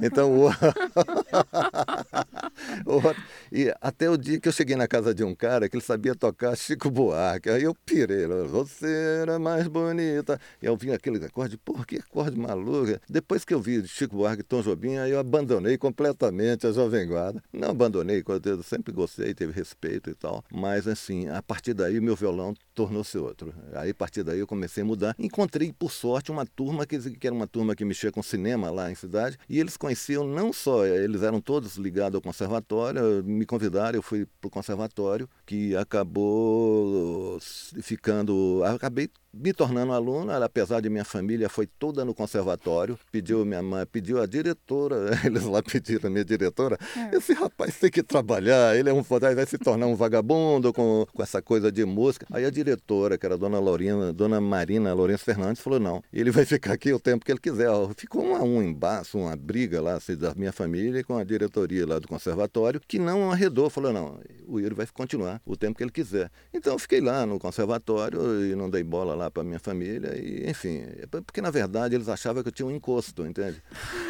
Então 0.00 0.46
o, 0.46 0.50
e 3.52 3.72
até 3.80 4.10
o 4.10 4.16
dia 4.16 4.40
que 4.40 4.48
eu 4.48 4.52
cheguei 4.52 4.76
na 4.76 4.86
casa 4.86 5.14
de 5.14 5.24
um 5.24 5.34
cara 5.34 5.68
que 5.68 5.76
ele 5.76 5.84
sabia 5.84 6.14
tocar 6.14 6.56
Chico 6.56 6.90
Buarque. 6.90 7.50
Aí 7.50 7.64
eu 7.64 7.74
pirei. 7.74 8.26
Você 8.48 8.86
era 9.22 9.38
mais 9.38 9.66
E 10.00 10.66
eu 10.66 10.76
vi 10.76 10.92
aquele 10.92 11.24
acorde, 11.24 11.56
por 11.58 11.86
que 11.86 11.96
acorde 11.96 12.38
maluco? 12.38 12.98
Depois 13.08 13.44
que 13.44 13.52
eu 13.52 13.60
vi 13.60 13.86
Chico 13.86 14.16
Buarque 14.16 14.40
e 14.40 14.44
Tom 14.44 14.62
Jobim, 14.62 14.96
aí 14.96 15.10
eu 15.10 15.18
abandonei 15.18 15.76
completamente 15.76 16.66
a 16.66 16.72
Jovem 16.72 17.06
Guarda. 17.06 17.42
Não 17.52 17.70
abandonei, 17.70 18.22
eu 18.44 18.62
sempre 18.62 18.92
gostei, 18.92 19.34
teve 19.34 19.52
respeito 19.52 20.10
e 20.10 20.14
tal. 20.14 20.44
Mas 20.52 20.86
assim, 20.86 21.28
a 21.28 21.42
partir 21.42 21.74
daí 21.74 22.00
meu 22.00 22.16
violão 22.16 22.54
tornou-se 22.74 23.16
outro. 23.18 23.52
Aí 23.74 23.90
a 23.90 23.94
partir 23.94 24.22
daí 24.22 24.38
eu 24.38 24.46
comecei 24.46 24.82
a 24.82 24.86
mudar. 24.86 25.14
Encontrei, 25.18 25.72
por 25.72 25.90
sorte, 25.90 26.30
uma 26.30 26.46
turma 26.46 26.86
que, 26.86 26.98
que 26.98 27.26
era 27.26 27.34
uma 27.34 27.46
turma 27.46 27.74
que 27.74 27.84
mexia 27.84 28.10
com 28.10 28.22
cinema 28.22 28.70
lá 28.70 28.90
em 28.90 28.94
cidade. 28.94 29.38
E 29.48 29.58
eles 29.58 29.76
conheciam 29.76 30.26
não 30.26 30.52
só, 30.52 30.86
eles 30.86 31.22
eram 31.22 31.40
todos 31.40 31.76
ligados 31.76 32.14
ao 32.14 32.22
conservatório, 32.22 33.22
me 33.24 33.44
convidaram, 33.44 33.98
eu 33.98 34.02
fui 34.02 34.26
para 34.40 34.48
o 34.48 34.50
conservatório, 34.50 35.28
que 35.44 35.74
acabou 35.76 37.38
ficando. 37.80 38.62
Acabei 38.64 39.08
me 39.32 39.52
tornando 39.52 39.81
aluno, 39.90 40.30
apesar 40.32 40.80
de 40.80 40.90
minha 40.90 41.04
família 41.04 41.48
foi 41.48 41.66
toda 41.66 42.04
no 42.04 42.14
conservatório, 42.14 42.98
pediu 43.10 43.44
minha 43.44 43.62
mãe, 43.62 43.86
pediu 43.86 44.20
a 44.20 44.26
diretora, 44.26 45.18
eles 45.24 45.44
lá 45.44 45.62
pediram 45.62 46.08
a 46.08 46.10
minha 46.10 46.24
diretora, 46.24 46.78
é. 46.94 47.16
esse 47.16 47.32
rapaz 47.32 47.78
tem 47.78 47.90
que 47.90 48.02
trabalhar, 48.02 48.76
ele 48.76 48.90
é 48.90 48.92
um 48.92 49.02
vai 49.02 49.46
se 49.46 49.56
tornar 49.56 49.86
um 49.86 49.96
vagabundo 49.96 50.72
com, 50.72 51.06
com 51.10 51.22
essa 51.22 51.40
coisa 51.40 51.72
de 51.72 51.84
música. 51.84 52.26
Aí 52.30 52.44
a 52.44 52.50
diretora, 52.50 53.16
que 53.16 53.24
era 53.24 53.36
a 53.36 53.38
dona 53.38 53.58
Lorina, 53.58 54.12
dona 54.12 54.40
Marina 54.40 54.92
Lourenço 54.92 55.24
Fernandes, 55.24 55.62
falou: 55.62 55.78
não, 55.78 56.02
ele 56.12 56.30
vai 56.30 56.44
ficar 56.44 56.74
aqui 56.74 56.92
o 56.92 57.00
tempo 57.00 57.24
que 57.24 57.32
ele 57.32 57.40
quiser. 57.40 57.68
Ficou 57.96 58.22
um, 58.22 58.42
um 58.42 58.62
embaço, 58.62 59.18
uma 59.18 59.36
briga 59.36 59.80
lá 59.80 59.94
assim, 59.94 60.16
da 60.16 60.34
minha 60.34 60.52
família 60.52 61.02
com 61.04 61.16
a 61.16 61.24
diretoria 61.24 61.86
lá 61.86 61.98
do 61.98 62.08
conservatório, 62.08 62.80
que 62.86 62.98
não 62.98 63.30
arredou, 63.30 63.70
falou: 63.70 63.92
não, 63.92 64.20
o 64.46 64.60
Yuri 64.60 64.74
vai 64.74 64.86
continuar 64.86 65.40
o 65.46 65.56
tempo 65.56 65.78
que 65.78 65.84
ele 65.84 65.90
quiser. 65.90 66.30
Então 66.52 66.72
eu 66.74 66.78
fiquei 66.78 67.00
lá 67.00 67.24
no 67.24 67.38
conservatório 67.38 68.44
e 68.44 68.54
não 68.54 68.68
dei 68.68 68.82
bola 68.82 69.14
lá 69.14 69.22
lá 69.22 69.30
para 69.30 69.44
minha 69.44 69.58
família 69.62 70.16
e 70.16 70.48
enfim 70.48 70.84
é 70.98 71.06
porque 71.06 71.40
na 71.40 71.50
verdade 71.50 71.94
eles 71.94 72.08
achavam 72.08 72.42
que 72.42 72.48
eu 72.48 72.52
tinha 72.52 72.66
um 72.66 72.70
encosto 72.70 73.26
entende? 73.26 73.62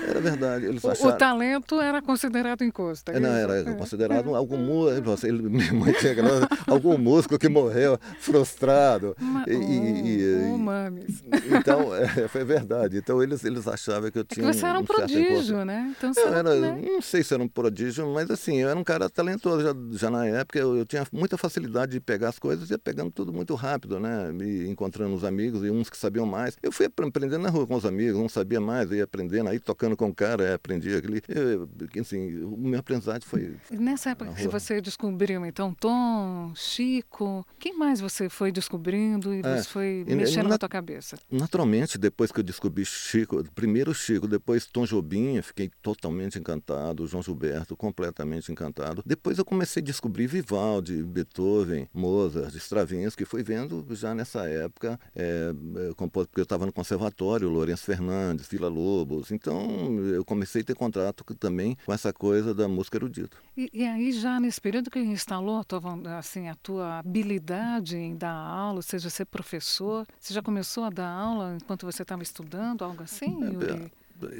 Era 0.09 0.21
verdade 0.21 0.66
eles 0.66 0.85
achavam... 0.85 1.14
o 1.14 1.18
talento 1.18 1.80
era 1.80 2.02
considerado 2.02 2.64
encosto 2.64 3.12
é 3.12 3.21
não 3.21 3.30
era 3.30 3.61
é. 3.61 3.75
considerado 3.75 4.35
algum 4.35 4.56
músico 4.56 5.12
ele 5.26 5.42
minha 5.49 5.73
mãe 5.73 5.92
tinha 5.92 6.14
algum 6.66 6.97
músico 6.97 7.38
que 7.38 7.49
morreu 7.49 7.99
frustrado. 8.18 9.16
Uma, 9.21 9.44
e, 9.49 9.54
e, 9.54 10.59
mames. 10.59 11.23
então 11.50 11.94
é, 11.94 12.28
foi 12.28 12.44
verdade. 12.44 12.99
Então 12.99 13.23
eles 13.23 13.44
eles 13.44 13.66
achavam 13.66 14.11
que 14.11 14.18
eu 14.18 14.25
tinha 14.25 14.49
é 14.49 14.52
você 14.52 14.64
era 14.64 14.78
um, 14.78 14.82
um 14.82 14.85
prodígio 14.85 15.64
né? 15.64 15.94
Então 15.97 16.12
eu 16.16 16.35
era, 16.35 16.54
né? 16.54 16.80
não 16.82 17.02
sei 17.02 17.23
se 17.23 17.35
era 17.35 17.42
um 17.42 17.49
prodígio 17.49 18.12
mas 18.12 18.30
assim 18.30 18.59
eu 18.59 18.68
era 18.68 18.78
um 18.78 18.85
cara 18.85 19.09
talentoso. 19.09 19.62
Já, 19.62 19.75
já 19.92 20.11
na 20.11 20.26
época 20.26 20.59
eu, 20.59 20.76
eu 20.76 20.87
tinha 20.87 21.06
muita 21.12 21.37
facilidade 21.37 21.92
de 21.92 22.00
pegar 22.00 22.28
as 22.28 22.38
coisas 22.38 22.71
e 22.71 22.73
ia 22.73 22.78
pegando 22.78 23.11
tudo 23.11 23.32
muito 23.32 23.54
rápido 23.54 23.99
né? 23.99 24.32
Me 24.32 24.68
encontrando 24.68 25.14
os 25.14 25.25
amigos 25.25 25.41
e 25.46 25.70
uns 25.70 25.90
que 25.90 25.96
sabiam 25.96 26.26
mais. 26.26 26.56
Eu 26.62 26.72
fui 26.72 26.87
aprendendo 26.87 27.38
na 27.38 27.50
rua 27.50 27.66
com 27.66 27.75
os 27.75 27.84
amigos, 27.84 28.20
não 28.20 28.28
sabia 28.28 28.61
mais, 28.61 28.90
ia 28.90 29.04
aprendendo, 29.04 29.49
aí 29.49 29.58
tocando 29.58 29.96
com 29.96 30.08
o 30.08 30.14
cara, 30.14 30.54
aprendi 30.54 30.94
aquele. 30.94 31.22
Eu, 31.28 31.68
assim, 32.00 32.42
o 32.44 32.56
meu 32.56 32.80
aprendizado 32.80 33.25
foi. 33.25 33.56
Nessa 33.70 34.11
época 34.11 34.32
que 34.34 34.49
você 34.49 34.80
descobriu, 34.80 35.44
então, 35.44 35.75
Tom, 35.75 36.52
Chico, 36.54 37.46
quem 37.58 37.76
mais 37.76 38.00
você 38.00 38.28
foi 38.28 38.52
descobrindo 38.52 39.34
e 39.34 39.40
é, 39.40 39.58
você 39.58 39.68
foi 39.68 40.04
mexendo 40.06 40.44
na, 40.44 40.50
na 40.50 40.58
tua 40.58 40.68
cabeça? 40.68 41.16
Naturalmente, 41.30 41.99
depois 41.99 42.30
que 42.30 42.40
eu 42.40 42.44
descobri 42.44 42.84
Chico, 42.84 43.42
primeiro 43.54 43.94
Chico, 43.94 44.28
depois 44.28 44.66
Tom 44.66 44.84
Jobim, 44.84 45.40
fiquei 45.42 45.70
totalmente 45.82 46.38
encantado, 46.38 47.06
João 47.06 47.22
Gilberto, 47.22 47.76
completamente 47.76 48.50
encantado. 48.52 49.02
Depois 49.04 49.38
eu 49.38 49.44
comecei 49.44 49.82
a 49.82 49.84
descobrir 49.84 50.26
Vivaldi, 50.26 51.02
Beethoven, 51.02 51.88
Mozart, 51.92 52.54
Stravinsky, 52.54 53.25
fui 53.25 53.42
vendo 53.42 53.87
já 53.90 54.14
nessa 54.14 54.49
época 54.49 54.99
é, 55.14 55.31
é 55.32 56.06
porque 56.10 56.40
eu 56.40 56.44
estava 56.44 56.66
no 56.66 56.72
conservatório, 56.72 57.48
Lourenço 57.48 57.84
Fernandes, 57.84 58.46
Vila 58.46 58.68
Lobos. 58.68 59.30
Então 59.30 59.98
eu 60.08 60.24
comecei 60.24 60.62
a 60.62 60.64
ter 60.64 60.74
contrato 60.74 61.24
também 61.34 61.76
com 61.84 61.92
essa 61.92 62.12
coisa 62.12 62.54
da 62.54 62.68
música 62.68 62.96
erudita. 62.98 63.36
E, 63.56 63.70
e 63.72 63.84
aí 63.84 64.12
já 64.12 64.38
nesse 64.40 64.60
período 64.60 64.90
que 64.90 64.98
instalou 64.98 65.58
a 65.58 65.64
tua, 65.64 65.80
assim, 66.18 66.48
a 66.48 66.54
tua 66.54 66.98
habilidade 66.98 67.96
em 67.96 68.16
dar 68.16 68.32
aula, 68.32 68.82
seja 68.82 69.10
ser 69.10 69.26
professor, 69.26 70.06
você 70.18 70.34
já 70.34 70.42
começou 70.42 70.84
a 70.84 70.90
dar 70.90 71.08
aula 71.08 71.56
enquanto 71.60 71.84
você 71.84 72.02
estava 72.02 72.22
estudando, 72.22 72.84
algo 72.84 73.02
assim, 73.02 73.42
é, 73.44 73.52
Yuri? 73.52 73.92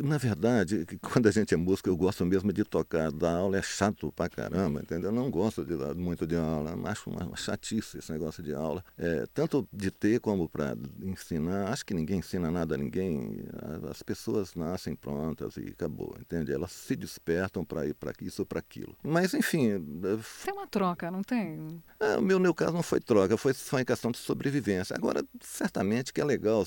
Na 0.03 0.19
verdade, 0.19 0.87
quando 1.01 1.27
a 1.27 1.31
gente 1.31 1.55
é 1.55 1.57
músico, 1.57 1.89
eu 1.89 1.97
gosto 1.97 2.25
mesmo 2.25 2.53
de 2.53 2.65
tocar. 2.65 3.11
Dar 3.11 3.37
aula 3.37 3.59
é 3.59 3.63
chato 3.63 4.13
pra 4.13 4.29
caramba, 4.29 4.81
entendeu? 4.81 5.11
Eu 5.11 5.15
não 5.15 5.31
gosto 5.31 5.65
de 5.65 5.77
dar 5.77 5.95
muito 5.95 6.27
de 6.27 6.37
aula, 6.37 6.77
acho 6.85 7.11
uma, 7.11 7.25
uma 7.25 7.37
chatice 7.37 7.99
esse 7.99 8.13
negócio 8.13 8.43
de 8.43 8.55
aula. 8.55 8.85
É, 8.97 9.27
tanto 9.33 9.67
de 9.73 9.91
ter 9.91 10.21
como 10.21 10.49
para 10.49 10.77
ensinar. 11.03 11.69
Acho 11.69 11.85
que 11.85 11.95
ninguém 11.95 12.19
ensina 12.19 12.51
nada 12.51 12.75
a 12.75 12.79
ninguém. 12.79 13.45
As 13.91 14.03
pessoas 14.03 14.55
nascem 14.55 14.95
prontas 14.95 15.57
e 15.57 15.71
acabou, 15.71 16.15
entende? 16.21 16.53
Elas 16.53 16.73
se 16.73 16.97
despertam 16.97 17.65
para 17.65 17.87
ir 17.87 17.95
para 17.95 18.13
isso 18.21 18.43
ou 18.43 18.47
para 18.47 18.59
aquilo. 18.59 18.97
Mas, 19.03 19.35
enfim. 19.35 19.73
É, 19.73 19.79
tem 20.45 20.55
uma 20.55 20.67
troca, 20.67 21.11
não 21.11 21.23
tem? 21.23 21.83
É, 22.01 22.17
o 22.17 22.23
meu, 22.23 22.39
meu 22.39 22.55
caso 22.55 22.73
não 22.73 22.83
foi 22.83 23.01
troca, 23.01 23.37
foi 23.37 23.55
só 23.55 23.79
em 23.81 23.85
questão 23.85 24.11
de 24.11 24.19
sobrevivência. 24.19 24.97
Agora, 24.97 25.25
certamente 25.41 26.13
que 26.13 26.21
é 26.21 26.25
legal. 26.25 26.65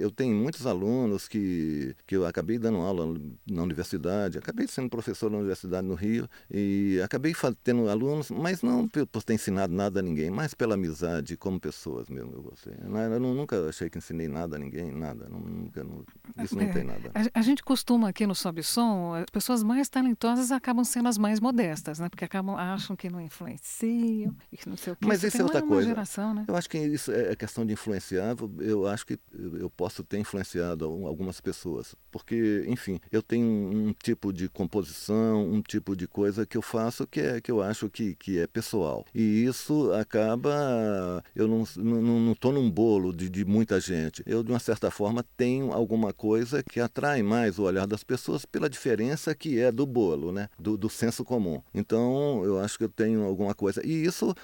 Eu 0.00 0.10
tenho 0.10 0.34
muitos 0.34 0.66
alunos 0.66 1.28
que, 1.28 1.94
que 2.06 2.16
eu 2.16 2.26
acabei 2.26 2.55
acabei 2.56 2.58
dando 2.58 2.78
aula 2.78 3.20
na 3.46 3.62
universidade, 3.62 4.38
acabei 4.38 4.66
sendo 4.66 4.88
professor 4.88 5.30
na 5.30 5.38
universidade 5.38 5.86
no 5.86 5.94
Rio 5.94 6.28
e 6.50 7.00
acabei 7.04 7.34
tendo 7.62 7.88
alunos, 7.88 8.30
mas 8.30 8.62
não 8.62 8.88
por 8.88 9.22
ter 9.22 9.34
ensinado 9.34 9.72
nada 9.72 10.00
a 10.00 10.02
ninguém, 10.02 10.30
mas 10.30 10.54
pela 10.54 10.74
amizade 10.74 11.36
como 11.36 11.60
pessoas 11.60 12.08
mesmo. 12.08 12.32
Eu, 12.32 12.42
gostei. 12.42 12.74
eu 12.74 13.20
nunca 13.20 13.68
achei 13.68 13.88
que 13.88 13.98
ensinei 13.98 14.28
nada 14.28 14.56
a 14.56 14.58
ninguém, 14.58 14.90
nada. 14.90 15.28
Nunca, 15.28 15.86
isso 16.42 16.56
não 16.56 16.62
é, 16.62 16.72
tem 16.72 16.84
nada. 16.84 17.10
A, 17.14 17.38
a, 17.38 17.42
gente 17.42 17.62
costuma 17.62 18.08
aqui 18.08 18.26
no 18.26 18.34
Sob 18.34 18.62
Som, 18.62 19.14
as 19.14 19.26
pessoas 19.30 19.62
mais 19.62 19.88
talentosas 19.88 20.50
acabam 20.50 20.84
sendo 20.84 21.08
as 21.08 21.18
mais 21.18 21.40
modestas, 21.40 21.98
né? 21.98 22.08
Porque 22.08 22.24
acabam, 22.24 22.56
acham 22.56 22.96
que 22.96 23.08
não 23.10 23.20
influenciam, 23.20 24.34
que 24.56 24.68
não 24.68 24.76
sei 24.76 24.92
o 24.92 24.96
quê. 24.96 25.06
Mas 25.06 25.22
isso 25.22 25.40
é 25.40 25.44
outra 25.44 25.62
coisa. 25.62 25.88
Geração, 25.88 26.34
né? 26.34 26.44
Eu 26.48 26.56
acho 26.56 26.68
que 26.68 26.78
isso 26.78 27.12
é, 27.12 27.32
é 27.32 27.36
questão 27.36 27.64
de 27.64 27.72
influenciar. 27.72 28.36
Eu 28.58 28.86
acho 28.86 29.06
que 29.06 29.18
eu 29.58 29.70
posso 29.70 30.02
ter 30.02 30.18
influenciado 30.18 30.84
algumas 30.84 31.40
pessoas, 31.40 31.94
porque 32.10 32.35
enfim, 32.68 33.00
eu 33.10 33.22
tenho 33.22 33.46
um 33.46 33.92
tipo 33.92 34.32
de 34.32 34.48
composição, 34.48 35.44
um 35.44 35.62
tipo 35.62 35.96
de 35.96 36.06
coisa 36.06 36.46
que 36.46 36.56
eu 36.56 36.62
faço 36.62 37.06
que 37.06 37.20
é 37.20 37.40
que 37.40 37.50
eu 37.50 37.62
acho 37.62 37.88
que, 37.88 38.14
que 38.14 38.38
é 38.38 38.46
pessoal. 38.46 39.04
E 39.14 39.44
isso 39.44 39.92
acaba. 39.92 41.22
Eu 41.34 41.48
não 41.48 41.62
estou 41.62 41.82
não, 41.84 42.20
não 42.20 42.52
num 42.52 42.70
bolo 42.70 43.12
de, 43.12 43.28
de 43.28 43.44
muita 43.44 43.80
gente. 43.80 44.22
Eu, 44.26 44.42
de 44.42 44.50
uma 44.50 44.58
certa 44.58 44.90
forma, 44.90 45.24
tenho 45.36 45.72
alguma 45.72 46.12
coisa 46.12 46.62
que 46.62 46.80
atrai 46.80 47.22
mais 47.22 47.58
o 47.58 47.64
olhar 47.64 47.86
das 47.86 48.02
pessoas 48.02 48.44
pela 48.44 48.68
diferença 48.68 49.34
que 49.34 49.58
é 49.58 49.70
do 49.70 49.86
bolo, 49.86 50.32
né? 50.32 50.48
do, 50.58 50.76
do 50.76 50.88
senso 50.88 51.24
comum. 51.24 51.62
Então, 51.74 52.42
eu 52.44 52.58
acho 52.58 52.78
que 52.78 52.84
eu 52.84 52.88
tenho 52.88 53.24
alguma 53.24 53.54
coisa. 53.54 53.84
E 53.86 54.04
isso 54.04 54.34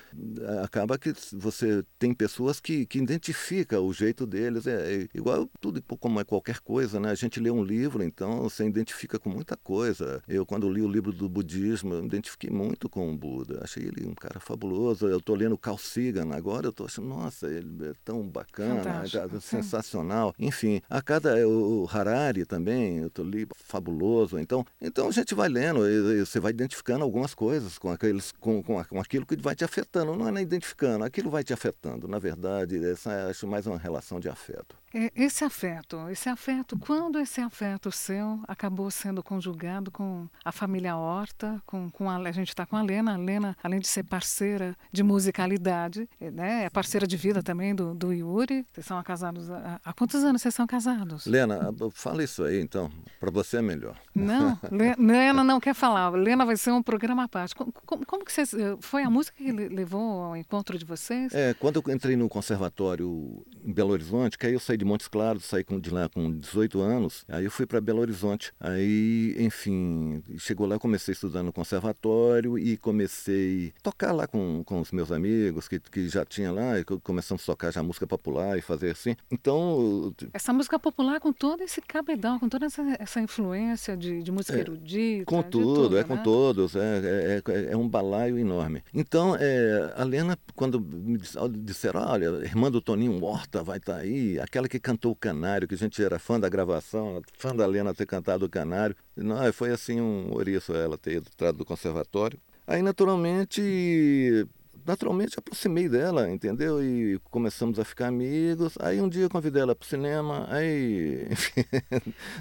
eh, 0.41 0.63
acaba 0.63 0.99
que 0.99 1.13
você 1.33 1.85
tem 1.99 2.15
pessoas 2.15 2.61
que, 2.61 2.87
que 2.87 2.99
identificam 2.99 3.85
o 3.85 3.93
jeito 3.93 4.27
deles. 4.27 4.67
É, 4.67 4.95
é 4.95 5.09
igual 5.15 5.49
tudo 5.61 5.83
como 5.99 6.21
é 6.21 6.25
qualquer 6.25 6.61
coisa, 6.61 7.01
né? 7.01 7.11
A 7.11 7.15
gente 7.15 7.41
lê 7.41 7.51
um 7.51 7.65
livro 7.65 7.82
livro, 7.83 8.03
então 8.05 8.43
você 8.43 8.65
identifica 8.65 9.19
com 9.19 9.29
muita 9.29 9.57
coisa. 9.57 10.23
Eu, 10.29 10.47
quando 10.47 10.71
li 10.71 10.81
o 10.81 10.89
livro 10.89 11.13
do 11.13 11.29
budismo, 11.29 11.95
eu 11.95 12.01
me 12.01 12.07
identifiquei 12.07 12.51
muito 12.51 12.89
com 12.89 13.11
o 13.11 13.17
Buda. 13.17 13.61
Achei 13.63 13.83
ele 13.83 14.07
um 14.07 14.15
cara 14.15 14.39
fabuloso. 14.39 15.09
Eu 15.09 15.19
estou 15.19 15.35
lendo 15.35 15.59
Carl 15.59 15.79
Sagan 15.79 16.33
agora, 16.33 16.67
eu 16.67 16.71
estou 16.71 16.87
achando, 16.87 17.09
nossa, 17.09 17.49
ele 17.49 17.89
é 17.89 17.93
tão 18.05 18.23
bacana, 18.23 19.03
é 19.05 19.41
sensacional. 19.41 20.35
Enfim, 20.39 20.81
a 20.89 21.03
cada. 21.03 21.47
O 21.49 21.89
Harari 21.93 22.45
também, 22.45 22.99
eu 22.99 23.09
estou 23.09 23.25
li 23.25 23.49
fabuloso. 23.55 24.39
Então, 24.39 24.65
então 24.81 25.09
a 25.09 25.13
gente 25.13 25.35
vai 25.35 25.49
lendo, 25.49 25.89
e, 25.89 26.21
você 26.25 26.39
vai 26.39 26.53
identificando 26.53 27.03
algumas 27.03 27.35
coisas 27.35 27.79
com, 27.79 27.91
aqueles, 27.91 28.33
com, 28.33 28.63
com, 28.63 28.83
com 28.85 29.01
aquilo 29.01 29.27
que 29.27 29.37
vai 29.37 29.57
te 29.57 29.65
afetando. 29.65 30.15
Não 30.15 30.29
é 30.29 30.31
nem 30.31 30.45
identificando, 30.45 31.05
aquilo 31.05 31.31
vai 31.31 31.43
te 31.43 31.53
afetando. 31.53 32.07
Na 32.07 32.19
verdade, 32.19 32.85
essa 32.85 33.29
acho 33.29 33.47
mais 33.47 33.67
uma 33.67 33.79
relação 33.79 34.21
de 34.21 34.29
afeto. 34.29 34.82
É, 34.95 35.11
esse 35.15 35.45
afeto, 35.45 36.09
esse 36.11 36.29
afeto, 36.29 36.79
quando 36.79 37.19
esse 37.19 37.41
afeto 37.41 37.91
seu 37.91 38.41
acabou 38.47 38.91
sendo 38.91 39.23
conjugado 39.23 39.91
com 39.91 40.29
a 40.45 40.53
família 40.53 40.97
Horta, 40.97 41.63
com, 41.67 41.91
com 41.91 42.11
a, 42.11 42.17
a 42.17 42.33
gente 42.33 42.51
está 42.51 42.67
com 42.67 42.77
a 42.77 42.83
Lena, 42.83 43.15
a 43.15 43.17
Lena, 43.17 43.57
além 43.63 43.81
de 43.81 43.89
ser 43.89 44.05
parceira 44.05 44.77
de 44.93 45.03
musicalidade, 45.03 46.09
é, 46.21 46.31
né, 46.31 46.65
é 46.65 46.71
parceira 46.71 47.07
de 47.07 47.17
vida 47.17 47.43
também 47.43 47.75
do, 47.75 47.95
do 47.95 48.13
Yuri. 48.13 48.67
Vocês 48.73 48.87
são 48.87 49.03
casados 49.03 49.51
há, 49.51 49.81
há 49.85 49.93
quantos 49.93 50.23
anos 50.23 50.43
vocês 50.43 50.55
são 50.55 50.67
casados? 50.67 51.27
Lena, 51.27 51.75
fala 51.93 52.23
isso 52.23 52.45
aí 52.45 52.61
então, 52.61 52.91
para 53.19 53.31
você 53.31 53.59
é 53.59 53.63
melhor. 53.63 53.97
Não, 54.15 54.59
Lena 54.99 55.43
não 55.43 55.59
quer 55.59 55.75
falar. 55.75 56.11
Lena 56.11 56.45
vai 56.45 56.57
ser 56.57 56.71
um 56.71 56.83
programa 56.83 57.25
à 57.25 57.29
parte. 57.29 57.55
Como, 57.55 57.73
como, 57.87 58.07
como 58.07 58.25
que 58.25 58.33
vocês, 58.33 58.55
foi 58.81 59.03
a 59.03 59.11
música 59.11 59.37
que 59.37 59.51
levou 59.51 60.23
ao 60.25 60.37
encontro 60.37 60.79
de 60.79 60.85
vocês? 60.85 61.33
É, 61.35 61.55
quando 61.55 61.83
eu 61.85 61.95
entrei 61.95 62.17
no 62.17 62.29
conservatório 62.29 63.45
em 63.65 63.73
Belo 63.73 63.91
Horizonte, 63.91 64.37
que 64.37 64.47
aí 64.47 64.53
eu 64.53 64.61
saí 64.61 64.82
de 64.83 64.85
Montes 64.85 65.07
Claros, 65.07 65.45
saí 65.45 65.65
de 65.81 65.91
lá 65.91 66.09
com 66.09 66.31
18 66.31 66.81
anos, 66.81 67.25
aí 67.29 67.45
eu 67.45 67.51
fui 67.51 67.67
para 67.67 67.81
Belo 67.81 68.01
Horizonte. 68.01 68.53
Aí, 68.59 69.35
enfim, 69.39 70.23
chegou 70.39 70.67
lá, 70.67 70.79
comecei 70.79 71.13
estudando 71.13 71.47
no 71.47 71.53
conservatório 71.53 72.59
e 72.59 72.77
comecei 72.77 73.73
a 73.79 73.83
tocar 73.83 74.13
lá 74.13 74.27
com, 74.27 74.65
com 74.65 74.81
os 74.81 74.91
meus 74.91 75.13
amigos 75.13 75.69
que, 75.69 75.79
que 75.79 76.09
já 76.09 76.25
tinha 76.25 76.51
lá, 76.51 76.81
e 76.81 76.85
começamos 76.85 77.43
a 77.45 77.47
tocar 77.47 77.73
já 77.73 77.83
música 77.83 78.07
popular 78.07 78.59
e 78.59 78.61
fazer 78.61 78.91
assim. 78.91 79.15
Então... 79.31 80.13
Essa 80.33 80.53
música 80.53 80.79
popular 80.79 81.21
com 81.21 81.33
todo 81.33 81.63
esse 81.63 81.81
cabedal, 81.81 82.41
com 82.41 82.49
toda 82.49 82.67
essa, 82.67 82.83
essa 82.99 83.21
influência 83.21 83.97
de, 83.97 84.23
de 84.23 84.33
música 84.33 84.59
é, 84.59 84.61
erudita. 84.61 85.25
Com 85.27 85.43
tudo, 85.43 85.75
tudo, 85.75 85.97
é 85.97 86.01
né? 86.01 86.05
com 86.09 86.17
todos, 86.17 86.75
é, 86.75 86.81
é, 86.81 87.43
é, 87.47 87.73
é 87.73 87.77
um 87.77 87.89
balaio 87.89 88.37
enorme. 88.37 88.83
Então, 88.93 89.37
é, 89.39 89.93
a 89.97 90.03
Lena, 90.03 90.37
quando 90.57 90.81
me 90.81 91.19
disseram, 91.59 92.01
olha, 92.01 92.27
irmã 92.45 92.71
do 92.71 92.81
Toninho 92.81 93.23
Horta 93.23 93.63
vai 93.63 93.79
estar 93.79 93.95
tá 93.95 94.01
aí, 94.01 94.41
aquela 94.41 94.69
que 94.73 94.81
cantou 94.81 95.13
o 95.13 95.17
Canário, 95.17 95.69
que 95.69 95.75
a 95.75 95.79
gente 95.79 96.03
era 96.03 96.19
fã 96.19 96.41
da 96.41 96.49
gravação, 96.49 97.21
fã 97.37 97.55
da 97.55 97.67
Lena 97.67 97.93
ter 97.93 98.07
cantado 98.07 98.47
o 98.47 98.49
Canário. 98.49 98.97
Não, 99.15 99.53
foi 99.53 99.71
assim 99.71 100.01
um 100.01 100.33
ouriço 100.33 100.73
ela 100.73 100.97
ter 100.97 101.17
entrado 101.17 101.59
do 101.59 101.65
conservatório. 101.65 102.41
Aí, 102.67 102.81
naturalmente, 102.81 104.49
naturalmente 104.87 105.39
aproximei 105.39 105.89
dela, 105.89 106.31
entendeu? 106.31 106.83
E 106.83 107.19
começamos 107.31 107.79
a 107.79 107.85
ficar 107.85 108.09
amigos. 108.09 108.75
Aí 108.81 109.01
um 109.01 109.09
dia 109.09 109.25
eu 109.25 109.31
convidei 109.31 109.63
ela 109.63 109.75
para 109.75 109.85
o 109.85 109.89
cinema, 109.89 110.47
aí. 110.51 111.27
Enfim, 111.31 111.65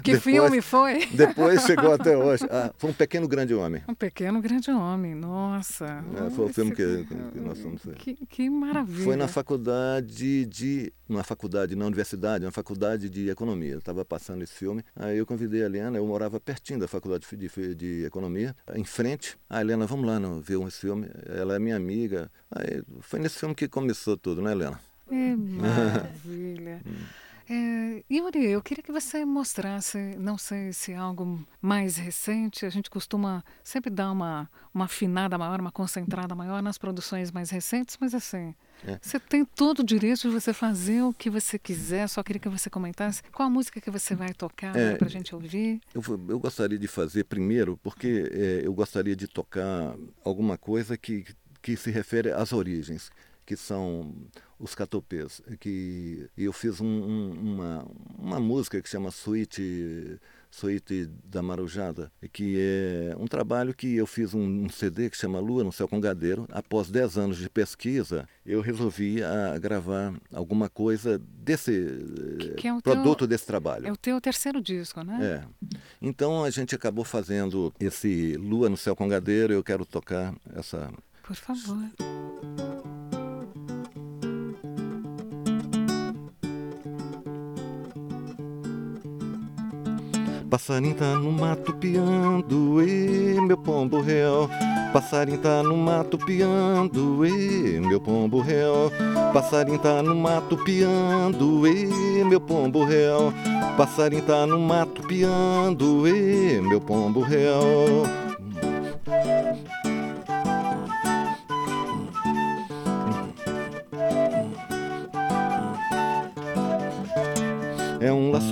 que 0.02 0.12
depois, 0.12 0.22
filme 0.22 0.60
foi? 0.60 1.06
Depois 1.06 1.62
chegou 1.62 1.92
até 1.94 2.16
hoje. 2.16 2.44
Ah, 2.50 2.72
foi 2.76 2.90
um 2.90 2.94
pequeno 2.94 3.28
grande 3.28 3.54
homem. 3.54 3.82
Um 3.88 3.94
pequeno 3.94 4.40
grande 4.40 4.70
homem, 4.70 5.14
nossa. 5.14 6.04
É, 6.26 6.30
foi 6.30 6.46
o 6.46 6.52
filme 6.52 6.72
que, 6.74 7.04
que, 7.04 7.40
nós 7.40 7.60
fomos 7.60 7.84
ver. 7.84 7.94
Que, 7.96 8.14
que 8.26 8.50
maravilha. 8.50 9.04
Foi 9.04 9.16
na 9.16 9.28
faculdade 9.28 10.46
de. 10.46 10.92
Na 11.08 11.22
faculdade, 11.22 11.76
na 11.76 11.84
universidade, 11.84 12.44
na 12.44 12.50
faculdade 12.50 13.10
de 13.10 13.28
economia. 13.28 13.72
Eu 13.72 13.78
estava 13.78 14.04
passando 14.04 14.42
esse 14.42 14.54
filme. 14.54 14.82
Aí 14.96 15.18
eu 15.18 15.26
convidei 15.26 15.62
a 15.62 15.66
Helena, 15.66 15.98
eu 15.98 16.06
morava 16.06 16.40
pertinho 16.40 16.80
da 16.80 16.88
faculdade 16.88 17.26
de, 17.30 17.48
de, 17.48 17.74
de 17.74 18.04
economia, 18.04 18.56
em 18.74 18.84
frente. 18.84 19.36
Ah, 19.48 19.60
Helena, 19.60 19.86
vamos 19.86 20.06
lá 20.06 20.18
não, 20.18 20.40
ver 20.40 20.58
esse 20.66 20.78
filme. 20.78 21.08
Ela 21.26 21.56
é 21.56 21.58
minha 21.58 21.76
amiga. 21.76 22.30
Aí, 22.50 22.82
foi 23.00 23.18
nesse 23.18 23.38
filme 23.38 23.54
que 23.54 23.68
começou 23.68 24.16
tudo, 24.16 24.42
né, 24.42 24.52
Helena? 24.52 24.80
É 25.10 25.34
maravilha. 25.36 26.82
É, 27.48 28.04
Yuri, 28.10 28.46
eu 28.46 28.62
queria 28.62 28.82
que 28.82 28.92
você 28.92 29.24
mostrasse, 29.24 29.98
não 30.18 30.38
sei 30.38 30.72
se 30.72 30.92
é 30.92 30.96
algo 30.96 31.46
mais 31.60 31.96
recente, 31.96 32.64
a 32.64 32.70
gente 32.70 32.88
costuma 32.88 33.44
sempre 33.64 33.90
dar 33.90 34.10
uma, 34.10 34.48
uma 34.72 34.84
afinada 34.84 35.36
maior, 35.36 35.60
uma 35.60 35.72
concentrada 35.72 36.34
maior 36.34 36.62
nas 36.62 36.78
produções 36.78 37.30
mais 37.30 37.50
recentes, 37.50 37.98
mas 38.00 38.14
assim, 38.14 38.54
é. 38.86 38.98
você 39.02 39.18
tem 39.18 39.44
todo 39.44 39.80
o 39.80 39.84
direito 39.84 40.22
de 40.22 40.28
você 40.28 40.52
fazer 40.52 41.02
o 41.02 41.12
que 41.12 41.28
você 41.28 41.58
quiser, 41.58 42.08
só 42.08 42.22
queria 42.22 42.40
que 42.40 42.48
você 42.48 42.70
comentasse 42.70 43.22
qual 43.32 43.48
a 43.48 43.50
música 43.50 43.80
que 43.80 43.90
você 43.90 44.14
vai 44.14 44.32
tocar 44.32 44.74
é, 44.76 44.96
para 44.96 45.08
a 45.08 45.10
gente 45.10 45.34
ouvir. 45.34 45.80
Eu, 45.94 46.02
eu, 46.28 46.38
gostaria 46.38 46.78
de 46.78 46.88
fazer 46.88 47.24
primeiro, 47.24 47.78
porque 47.82 48.30
é, 48.32 48.62
eu 48.64 48.72
gostaria 48.72 49.16
de 49.16 49.26
tocar 49.26 49.94
alguma 50.24 50.56
coisa 50.56 50.96
que 50.96 51.22
que 51.22 51.34
se 51.76 51.90
refere 51.90 52.30
às 52.30 52.52
origens, 52.52 53.10
que 53.46 53.56
são 53.56 54.14
os 54.58 54.74
catopês. 54.74 55.40
Que 55.60 56.28
eu 56.36 56.52
fiz 56.52 56.80
um, 56.80 56.86
um, 56.86 57.30
uma, 57.32 57.86
uma 58.18 58.40
música 58.40 58.80
que 58.80 58.88
chama 58.88 59.10
Suíte 59.10 60.18
Suíte 60.52 61.08
da 61.24 61.40
Marujada, 61.40 62.12
que 62.30 62.56
é 62.58 63.16
um 63.18 63.26
trabalho 63.26 63.72
que 63.72 63.96
eu 63.96 64.06
fiz 64.06 64.34
um, 64.34 64.64
um, 64.64 64.68
CD 64.68 65.08
que 65.08 65.16
chama 65.16 65.40
Lua 65.40 65.64
no 65.64 65.72
Céu 65.72 65.88
Congadeiro. 65.88 66.46
Após 66.52 66.90
10 66.90 67.16
anos 67.16 67.38
de 67.38 67.48
pesquisa, 67.48 68.28
eu 68.44 68.60
resolvi 68.60 69.24
a, 69.24 69.58
gravar 69.58 70.14
alguma 70.30 70.68
coisa 70.68 71.18
desse 71.18 71.72
que 72.58 72.68
é 72.68 72.80
produto 72.82 73.20
teu, 73.20 73.26
desse 73.26 73.46
trabalho. 73.46 73.88
É 73.88 73.92
o 73.92 73.96
teu 73.96 74.20
terceiro 74.20 74.60
disco, 74.60 75.02
né? 75.02 75.42
É. 75.42 75.78
Então 76.02 76.44
a 76.44 76.50
gente 76.50 76.74
acabou 76.74 77.02
fazendo 77.02 77.72
esse 77.80 78.36
Lua 78.36 78.68
no 78.68 78.76
Céu 78.76 78.94
Congadeiro. 78.94 79.54
Eu 79.54 79.64
quero 79.64 79.86
tocar 79.86 80.34
essa 80.54 80.92
por 81.22 81.36
favor. 81.36 81.88
Passarinho 90.50 90.94
tá 90.94 91.14
no 91.14 91.32
mato 91.32 91.72
piando, 91.74 92.82
e 92.82 93.40
meu 93.40 93.56
pombo 93.56 94.02
real. 94.02 94.50
Passarinho 94.92 95.38
tá 95.38 95.62
no 95.62 95.74
mato 95.74 96.18
piando, 96.18 97.24
e 97.24 97.80
meu 97.80 98.00
pombo 98.00 98.40
real. 98.40 98.92
Passarinho 99.32 99.78
tá 99.78 100.02
no 100.02 100.14
mato 100.14 100.58
piando, 100.58 101.66
e 101.66 102.22
meu 102.24 102.40
pombo 102.40 102.84
real. 102.84 103.32
Passarinho 103.78 104.22
tá 104.22 104.46
no 104.46 104.60
mato 104.60 105.02
piando, 105.02 106.06
e 106.06 106.60
meu 106.60 106.80
pombo 106.82 107.22
real. 107.22 108.21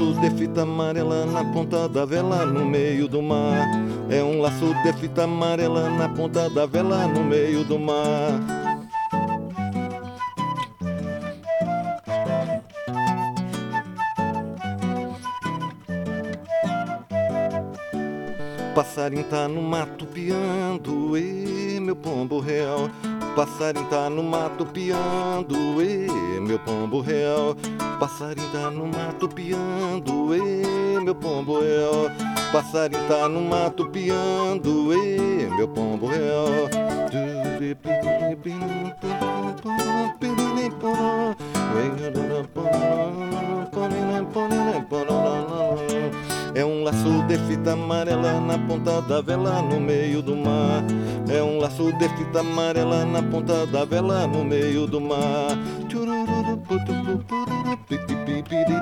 Laço 0.01 0.19
de 0.21 0.31
fita 0.31 0.63
amarela 0.63 1.27
na 1.27 1.45
ponta 1.45 1.87
da 1.87 2.07
vela 2.07 2.47
no 2.47 2.65
meio 2.65 3.07
do 3.07 3.21
mar. 3.21 3.67
É 4.09 4.23
um 4.23 4.41
laço 4.41 4.73
de 4.83 4.93
fita 4.95 5.25
amarela 5.25 5.91
na 5.91 6.09
ponta 6.09 6.49
da 6.49 6.65
vela 6.65 7.07
no 7.07 7.23
meio 7.23 7.63
do 7.65 7.79
mar. 7.79 8.41
Passarinho 18.75 19.25
tá 19.25 19.47
no 19.47 19.61
mato 19.61 20.07
piando, 20.07 21.19
e 21.19 21.79
meu 21.79 21.97
pombo 21.97 22.41
real. 22.41 22.89
Passarinho 23.37 23.85
tá 23.91 24.09
no 24.09 24.23
mato 24.23 24.65
piando, 24.65 25.83
e 25.83 26.41
meu 26.41 26.59
pombo 26.61 27.01
real. 27.01 27.55
Passarinho 28.01 28.49
tá 28.51 28.71
no 28.71 28.87
mato 28.87 29.29
piando, 29.29 30.35
e 30.35 30.99
meu 31.05 31.15
pombo 31.15 31.61
real. 31.61 32.11
Passarinho 32.51 33.07
tá 33.07 33.29
no 33.29 33.43
mato 33.43 33.91
piando, 33.91 34.95
e 34.95 35.47
meu 35.55 35.69
pombo 35.69 36.07
real. 36.07 36.47
É 46.55 46.65
um 46.65 46.83
laço 46.83 47.23
de 47.29 47.37
fita 47.47 47.73
amarela 47.75 48.41
na 48.41 48.59
ponta 48.59 49.03
da 49.03 49.21
vela 49.21 49.61
no 49.61 49.79
meio 49.79 50.23
do 50.23 50.35
mar. 50.35 50.83
É 51.29 51.43
um 51.43 51.59
laço 51.59 51.93
de 51.93 52.09
fita 52.17 52.41
amarela 52.41 53.05
na 53.05 53.23
ponta 53.23 53.67
da 53.67 53.85
vela 53.85 54.27
no 54.27 54.43
meio 54.43 54.87
do 54.87 55.03
mar. 55.03 55.51
Pidi 58.51 58.81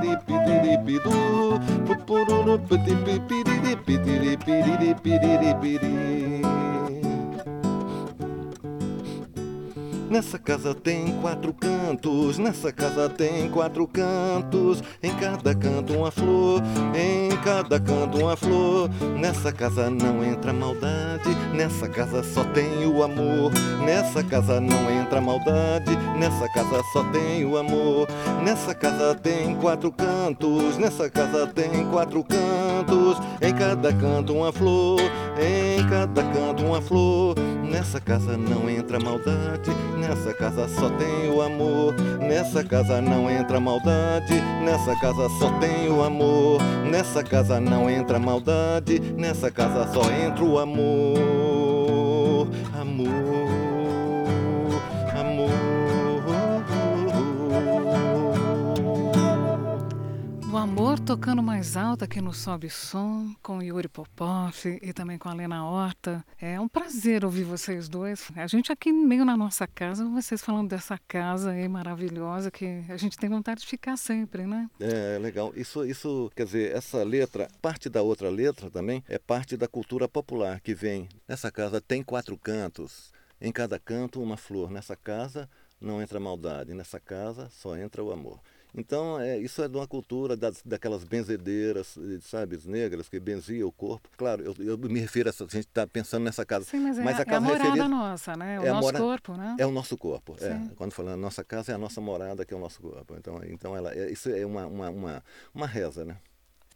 Nessa 10.10 10.38
casa 10.38 10.74
tem 10.74 11.12
quatro 11.20 11.52
cantos, 11.52 12.38
nessa 12.38 12.72
casa 12.72 13.10
tem 13.10 13.50
quatro 13.50 13.86
cantos. 13.86 14.82
Em 15.02 15.14
cada 15.14 15.54
canto 15.54 15.92
uma 15.92 16.10
flor, 16.10 16.62
em 16.94 17.36
cada 17.44 17.78
canto 17.78 18.18
uma 18.18 18.34
flor. 18.34 18.88
Nessa 19.18 19.52
casa 19.52 19.90
não 19.90 20.24
entra 20.24 20.50
maldade, 20.50 21.28
nessa 21.52 21.86
casa 21.88 22.22
só 22.22 22.42
tem 22.42 22.86
o 22.86 23.02
amor. 23.02 23.52
Nessa 23.84 24.22
casa 24.24 24.58
não 24.58 24.90
entra 24.90 25.20
maldade, 25.20 25.94
nessa 26.18 26.48
casa 26.54 26.82
só 26.90 27.04
tem 27.04 27.44
o 27.44 27.58
amor. 27.58 28.08
Nessa 28.42 28.74
casa 28.74 29.14
tem 29.14 29.54
quatro 29.56 29.92
cantos, 29.92 30.78
nessa 30.78 31.10
casa 31.10 31.46
tem 31.48 31.84
quatro 31.90 32.24
cantos. 32.24 33.18
Em 33.42 33.54
cada 33.54 33.92
canto 33.92 34.32
uma 34.32 34.52
flor, 34.52 35.00
em 35.38 35.86
cada 35.86 36.22
canto 36.22 36.64
uma 36.64 36.80
flor. 36.80 37.34
Nessa 37.70 38.00
casa 38.00 38.36
não 38.36 38.68
entra 38.68 38.98
maldade, 38.98 39.70
nessa 39.98 40.32
casa 40.32 40.66
só 40.68 40.88
tem 40.90 41.30
o 41.30 41.42
amor. 41.42 41.94
Nessa 42.18 42.64
casa 42.64 43.00
não 43.00 43.30
entra 43.30 43.60
maldade, 43.60 44.40
nessa 44.64 44.98
casa 44.98 45.28
só 45.38 45.50
tem 45.58 45.88
o 45.90 46.02
amor. 46.02 46.60
Nessa 46.90 47.22
casa 47.22 47.60
não 47.60 47.90
entra 47.90 48.18
maldade, 48.18 48.98
nessa 49.16 49.50
casa 49.50 49.86
só 49.92 50.10
entra 50.10 50.42
o 50.42 50.58
amor. 50.58 52.48
Amor, 52.80 53.77
amor. 60.78 61.00
Tocando 61.00 61.42
mais 61.42 61.76
alto 61.76 62.04
aqui 62.04 62.20
no 62.20 62.32
Sobe 62.32 62.70
Som, 62.70 63.34
com 63.42 63.60
Yuri 63.60 63.88
Popov 63.88 64.54
e 64.64 64.92
também 64.92 65.18
com 65.18 65.28
a 65.28 65.34
Lena 65.34 65.64
Horta. 65.64 66.24
É 66.40 66.60
um 66.60 66.68
prazer 66.68 67.24
ouvir 67.24 67.42
vocês 67.42 67.88
dois. 67.88 68.30
A 68.36 68.46
gente 68.46 68.70
aqui 68.70 68.92
meio 68.92 69.24
na 69.24 69.36
nossa 69.36 69.66
casa, 69.66 70.04
vocês 70.04 70.40
falando 70.40 70.68
dessa 70.68 70.96
casa 71.08 71.50
aí 71.50 71.66
maravilhosa 71.68 72.50
que 72.50 72.84
a 72.88 72.96
gente 72.96 73.18
tem 73.18 73.28
vontade 73.28 73.62
de 73.62 73.66
ficar 73.66 73.96
sempre, 73.96 74.46
né? 74.46 74.70
É, 74.78 75.18
legal. 75.18 75.52
Isso, 75.56 75.84
isso, 75.84 76.30
quer 76.36 76.44
dizer, 76.44 76.72
essa 76.72 77.02
letra, 77.02 77.48
parte 77.60 77.88
da 77.88 78.02
outra 78.02 78.30
letra 78.30 78.70
também, 78.70 79.02
é 79.08 79.18
parte 79.18 79.56
da 79.56 79.66
cultura 79.66 80.08
popular 80.08 80.60
que 80.60 80.74
vem. 80.74 81.08
Nessa 81.26 81.50
casa 81.50 81.80
tem 81.80 82.04
quatro 82.04 82.38
cantos, 82.38 83.12
em 83.40 83.50
cada 83.50 83.80
canto 83.80 84.22
uma 84.22 84.36
flor. 84.36 84.70
Nessa 84.70 84.94
casa 84.94 85.48
não 85.80 86.00
entra 86.00 86.20
maldade, 86.20 86.72
nessa 86.72 87.00
casa 87.00 87.48
só 87.50 87.76
entra 87.76 88.04
o 88.04 88.12
amor. 88.12 88.38
Então, 88.74 89.18
é, 89.20 89.38
isso 89.38 89.62
é 89.62 89.68
de 89.68 89.76
uma 89.76 89.86
cultura 89.86 90.36
das, 90.36 90.62
daquelas 90.64 91.04
benzedeiras, 91.04 91.98
sabe, 92.22 92.58
negras, 92.64 93.08
que 93.08 93.18
benzia 93.18 93.66
o 93.66 93.72
corpo. 93.72 94.08
Claro, 94.16 94.42
eu, 94.42 94.54
eu 94.58 94.78
me 94.78 95.00
refiro 95.00 95.28
a 95.28 95.30
essa, 95.30 95.44
a 95.44 95.48
gente 95.48 95.66
está 95.66 95.86
pensando 95.86 96.24
nessa 96.24 96.44
casa. 96.44 96.64
Sim, 96.64 96.80
mas, 96.80 96.98
mas 96.98 97.18
é, 97.18 97.22
a, 97.22 97.24
casa 97.24 97.34
é 97.34 97.36
a 97.36 97.40
morada 97.40 97.64
referia, 97.64 97.88
nossa, 97.88 98.36
né? 98.36 98.60
O 98.60 98.64
é 98.64 98.70
nosso 98.70 98.82
mora, 98.82 98.98
corpo, 98.98 99.36
né? 99.36 99.56
É 99.58 99.66
o 99.66 99.70
nosso 99.70 99.96
corpo, 99.96 100.36
é. 100.40 100.60
Quando 100.76 100.92
falando 100.92 101.20
nossa 101.20 101.42
casa, 101.42 101.72
é 101.72 101.74
a 101.74 101.78
nossa 101.78 102.00
morada, 102.00 102.44
que 102.44 102.52
é 102.52 102.56
o 102.56 102.60
nosso 102.60 102.80
corpo. 102.80 103.14
Então, 103.16 103.40
então 103.44 103.76
ela, 103.76 103.92
é, 103.94 104.10
isso 104.10 104.28
é 104.30 104.44
uma, 104.44 104.66
uma, 104.66 104.90
uma, 104.90 105.24
uma 105.54 105.66
reza, 105.66 106.04
né? 106.04 106.16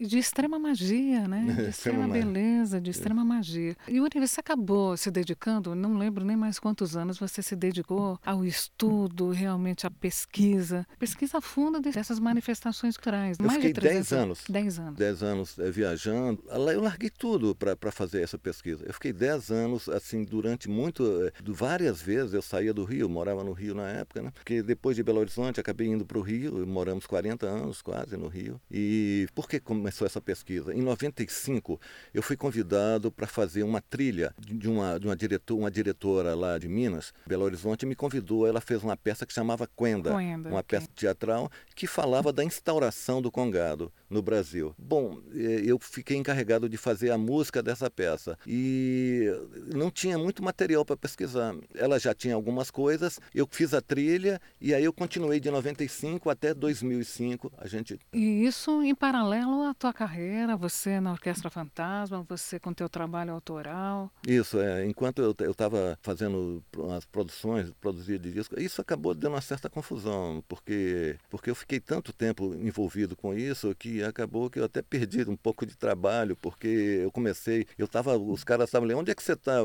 De 0.07 0.19
extrema 0.19 0.59
magia, 0.59 1.27
né? 1.29 1.43
De 1.62 1.71
extrema 1.71 2.09
beleza, 2.09 2.81
de 2.81 2.91
extrema 2.91 3.25
magia. 3.25 3.77
E 3.88 3.97
Yuri, 3.97 4.21
você 4.21 4.41
acabou 4.41 4.97
se 4.97 5.11
dedicando, 5.11 5.75
não 5.75 5.97
lembro 5.97 6.25
nem 6.25 6.37
mais 6.37 6.59
quantos 6.59 6.97
anos 6.97 7.19
você 7.19 7.43
se 7.43 7.55
dedicou 7.55 8.19
ao 8.25 8.45
estudo, 8.45 9.31
realmente 9.31 9.87
à 9.87 9.91
pesquisa, 9.91 10.87
pesquisa 10.99 11.41
funda 11.41 11.81
dessas 11.81 12.19
manifestações 12.19 12.97
culturais. 12.97 13.38
Eu 13.38 13.47
mais 13.47 13.62
fiquei 13.62 13.73
10 13.73 14.12
anos. 14.12 14.45
10 14.49 14.79
anos. 14.79 14.99
10 14.99 15.23
anos 15.23 15.59
é, 15.59 15.71
viajando. 15.71 16.43
Eu 16.51 16.81
larguei 16.81 17.11
tudo 17.11 17.55
para 17.55 17.93
fazer 17.93 18.23
essa 18.23 18.38
pesquisa. 18.38 18.85
Eu 18.85 18.95
fiquei 18.95 19.12
10 19.12 19.51
anos, 19.51 19.88
assim, 19.88 20.25
durante 20.25 20.69
muito, 20.69 21.05
eh, 21.27 21.33
várias 21.47 22.01
vezes 22.01 22.35
eu 22.35 22.43
saía 22.43 22.73
do 22.73 22.85
Rio, 22.85 23.09
morava 23.09 23.45
no 23.45 23.53
Rio 23.53 23.75
na 23.75 23.88
época, 23.88 24.23
né? 24.23 24.31
Porque 24.35 24.62
depois 24.62 24.97
de 24.97 25.03
Belo 25.03 25.21
Horizonte 25.21 25.61
acabei 25.61 25.88
indo 25.88 26.05
para 26.05 26.19
o 26.19 26.23
Rio, 26.23 26.67
moramos 26.67 27.07
40 27.07 27.47
anos 27.47 27.83
quase 27.83 28.17
no 28.17 28.29
Rio. 28.29 28.61
E 28.71 29.27
por 29.35 29.49
que 29.49 29.61
começou 29.93 30.07
essa 30.07 30.21
pesquisa. 30.21 30.75
Em 30.75 30.81
95, 30.81 31.79
eu 32.15 32.23
fui 32.23 32.37
convidado 32.37 33.13
para 33.13 33.27
fazer 33.27 33.63
uma 33.63 33.81
trilha 33.81 34.35
de 34.39 34.69
uma, 34.69 34.99
de 34.99 35.07
uma, 35.07 35.15
diretor, 35.15 35.59
uma 35.59 35.71
diretora 35.71 36.35
lá 36.35 36.59
de 36.59 36.67
Minas, 36.67 37.13
Belo 37.27 37.45
Horizonte, 37.45 37.85
me 37.85 37.95
convidou. 37.95 38.47
Ela 38.47 38.61
fez 38.61 38.83
uma 38.83 38.97
peça 38.97 39.27
que 39.27 39.33
chamava 39.33 39.67
Quenda, 39.67 40.15
uma 40.15 40.61
okay. 40.61 40.79
peça 40.79 40.89
teatral 40.95 41.51
que 41.75 41.87
falava 41.87 42.33
da 42.33 42.43
instauração 42.43 43.21
do 43.21 43.31
Congado 43.31 43.93
no 44.12 44.22
Brasil. 44.22 44.75
Bom, 44.79 45.18
eh, 45.35 45.62
eu 45.64 45.79
fiquei 45.79 46.16
encarregado 46.16 46.68
de 46.68 46.77
fazer 46.77 47.11
a 47.11 47.18
música 47.18 47.62
dessa 47.62 47.90
peça 47.90 48.38
e 48.46 49.27
não 49.75 49.90
tinha 49.90 50.18
muito 50.18 50.42
material 50.42 50.85
para 50.85 50.96
pesquisar. 50.96 51.55
Ela 51.75 51.98
já 51.98 52.14
tinha 52.14 52.35
algumas 52.35 52.70
coisas, 52.70 53.18
eu 53.35 53.48
fiz 53.51 53.72
a 53.75 53.81
trilha 53.81 54.40
e 54.61 54.75
aí 54.75 54.85
eu 54.85 54.92
continuei 54.92 55.40
de 55.40 55.51
95 55.51 56.29
até 56.29 56.53
2005. 56.53 57.51
A 57.57 57.66
gente 57.66 57.98
E 58.12 58.44
isso 58.44 58.83
em 58.83 58.94
paralelo 58.94 59.62
à 59.62 59.75
tua 59.75 59.92
carreira, 59.92 60.57
você 60.57 61.01
na 61.01 61.12
Orquestra 61.12 61.48
Fantasma, 61.48 62.25
você 62.29 62.61
com 62.61 62.72
teu 62.72 62.88
trabalho 62.88 63.33
autoral. 63.33 64.11
Isso, 64.27 64.61
é. 64.61 64.85
Enquanto 64.87 65.22
eu 65.22 65.51
estava 65.51 65.98
fazendo 66.03 66.62
as 66.96 67.05
produções, 67.07 67.70
produzir 67.81 68.18
de 68.18 68.31
disco, 68.33 68.61
isso 68.61 68.81
acabou 68.81 69.14
dando 69.14 69.35
uma 69.35 69.40
certa 69.40 69.70
confusão, 69.70 70.44
porque, 70.46 71.16
porque 71.31 71.51
eu 71.51 71.55
fiquei 71.55 71.81
tanto 71.81 72.12
tempo 72.12 72.55
envolvido 72.55 73.16
com 73.16 73.33
isso 73.33 73.75
que 73.75 74.02
acabou 74.05 74.51
que 74.51 74.59
eu 74.59 74.65
até 74.65 74.83
perdi 74.83 75.23
um 75.29 75.37
pouco 75.37 75.65
de 75.67 75.77
trabalho, 75.77 76.37
porque 76.37 76.67
eu 76.69 77.11
comecei, 77.11 77.67
eu 77.79 77.87
estava, 77.87 78.17
os 78.17 78.45
caras 78.45 78.69
estavam 78.69 78.87
ali, 78.87 78.95
onde 78.95 79.11
é 79.11 79.15
que 79.15 79.23
você 79.23 79.33
está? 79.33 79.61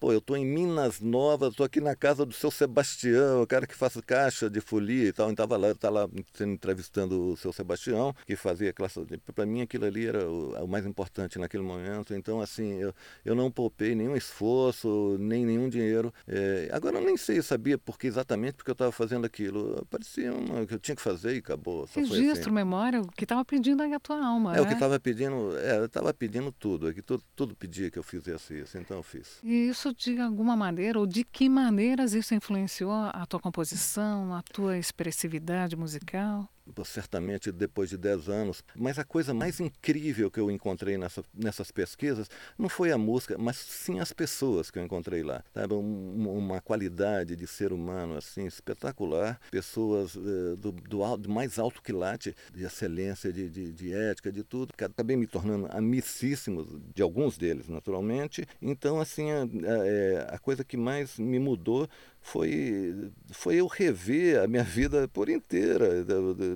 Pô, 0.00 0.12
eu 0.12 0.18
estou 0.18 0.36
em 0.36 0.44
Minas 0.44 1.00
Novas, 1.00 1.50
estou 1.50 1.64
aqui 1.64 1.80
na 1.80 1.94
casa 1.94 2.26
do 2.26 2.34
seu 2.34 2.50
Sebastião, 2.50 3.42
o 3.42 3.46
cara 3.46 3.66
que 3.66 3.74
faz 3.74 3.96
caixa 4.04 4.50
de 4.50 4.60
folia 4.60 5.08
e 5.08 5.12
tal, 5.12 5.30
estava 5.30 5.56
lá, 5.56 5.70
estava 5.70 6.00
lá 6.00 6.08
entrevistando 6.40 7.32
o 7.32 7.36
seu 7.36 7.52
Sebastião, 7.52 8.14
que 8.26 8.34
fazia 8.34 8.72
classe, 8.72 9.00
para 9.34 9.46
mim 9.46 9.62
aqui 9.62 9.76
aquilo 9.76 9.84
ali 9.84 10.06
era 10.06 10.28
o, 10.28 10.64
o, 10.64 10.68
mais 10.68 10.86
importante 10.86 11.38
naquele 11.38 11.62
momento. 11.62 12.14
Então, 12.14 12.40
assim, 12.40 12.74
eu, 12.74 12.92
eu 13.24 13.34
não 13.34 13.50
poupei 13.50 13.94
nenhum 13.94 14.16
esforço, 14.16 15.16
nem 15.20 15.44
nenhum 15.44 15.68
dinheiro. 15.68 16.12
É, 16.26 16.68
agora 16.72 16.98
eu 16.98 17.04
nem 17.04 17.16
sei, 17.16 17.40
sabia 17.42 17.78
porque 17.78 18.06
exatamente 18.06 18.54
porque 18.54 18.70
eu 18.70 18.74
estava 18.74 18.90
fazendo 18.90 19.24
aquilo. 19.24 19.86
Parecia 19.90 20.32
uma, 20.32 20.66
que 20.66 20.74
eu 20.74 20.78
tinha 20.78 20.96
que 20.96 21.02
fazer 21.02 21.34
e 21.34 21.38
acabou. 21.38 21.86
Só 21.86 22.00
Registro, 22.00 22.40
assim. 22.42 22.50
memória, 22.50 23.00
o 23.00 23.08
que 23.08 23.24
estava 23.24 23.44
pedindo 23.44 23.82
aí 23.82 23.92
a 23.92 24.00
tua 24.00 24.24
alma. 24.24 24.54
É, 24.54 24.56
né? 24.56 24.62
o 24.62 24.66
que 24.66 24.72
estava 24.72 24.98
pedindo, 24.98 25.56
é, 25.58 25.78
eu 25.78 25.86
estava 25.86 26.12
pedindo 26.12 26.50
tudo, 26.50 26.90
é 26.90 26.94
que 26.94 27.02
tudo, 27.02 27.22
tudo 27.34 27.54
pedia 27.54 27.90
que 27.90 27.98
eu 27.98 28.02
fizesse 28.02 28.60
isso, 28.60 28.78
então 28.78 28.96
eu 28.96 29.02
fiz. 29.02 29.38
E 29.42 29.68
isso 29.68 29.85
de 29.92 30.20
alguma 30.20 30.56
maneira, 30.56 30.98
ou 30.98 31.06
de 31.06 31.24
que 31.24 31.48
maneiras 31.48 32.12
isso 32.14 32.34
influenciou 32.34 32.92
a 32.92 33.26
tua 33.26 33.40
composição, 33.40 34.34
a 34.34 34.42
tua 34.42 34.78
expressividade 34.78 35.76
musical? 35.76 36.48
Certamente 36.84 37.52
depois 37.52 37.90
de 37.90 37.96
10 37.96 38.28
anos. 38.28 38.64
Mas 38.74 38.98
a 38.98 39.04
coisa 39.04 39.32
mais 39.32 39.60
incrível 39.60 40.30
que 40.30 40.40
eu 40.40 40.50
encontrei 40.50 40.96
nessa, 40.96 41.22
nessas 41.34 41.70
pesquisas 41.70 42.28
não 42.58 42.68
foi 42.68 42.92
a 42.92 42.98
música, 42.98 43.36
mas 43.38 43.56
sim 43.56 44.00
as 44.00 44.12
pessoas 44.12 44.70
que 44.70 44.78
eu 44.78 44.84
encontrei 44.84 45.22
lá. 45.22 45.42
Sabe? 45.54 45.74
Um, 45.74 46.28
uma 46.36 46.60
qualidade 46.60 47.36
de 47.36 47.46
ser 47.46 47.72
humano 47.72 48.16
assim 48.16 48.46
espetacular, 48.46 49.40
pessoas 49.50 50.14
uh, 50.14 50.56
do, 50.56 50.72
do, 50.72 51.16
do, 51.16 51.30
mais 51.30 51.58
alto 51.58 51.82
quilate 51.82 52.34
de 52.54 52.64
excelência, 52.64 53.32
de, 53.32 53.48
de, 53.48 53.72
de 53.72 53.92
ética, 53.92 54.32
de 54.32 54.42
tudo. 54.42 54.72
Acabei 54.76 55.16
me 55.16 55.26
tornando 55.26 55.68
amicíssimo 55.70 56.80
de 56.94 57.02
alguns 57.02 57.38
deles, 57.38 57.68
naturalmente. 57.68 58.46
Então, 58.60 59.00
assim, 59.00 59.30
a, 59.30 59.42
a, 59.42 60.34
a 60.36 60.38
coisa 60.38 60.64
que 60.64 60.76
mais 60.76 61.18
me 61.18 61.38
mudou 61.38 61.88
foi, 62.26 63.12
foi 63.30 63.54
eu 63.54 63.68
rever 63.68 64.42
a 64.42 64.48
minha 64.48 64.64
vida 64.64 65.06
por 65.06 65.28
inteira, 65.28 66.04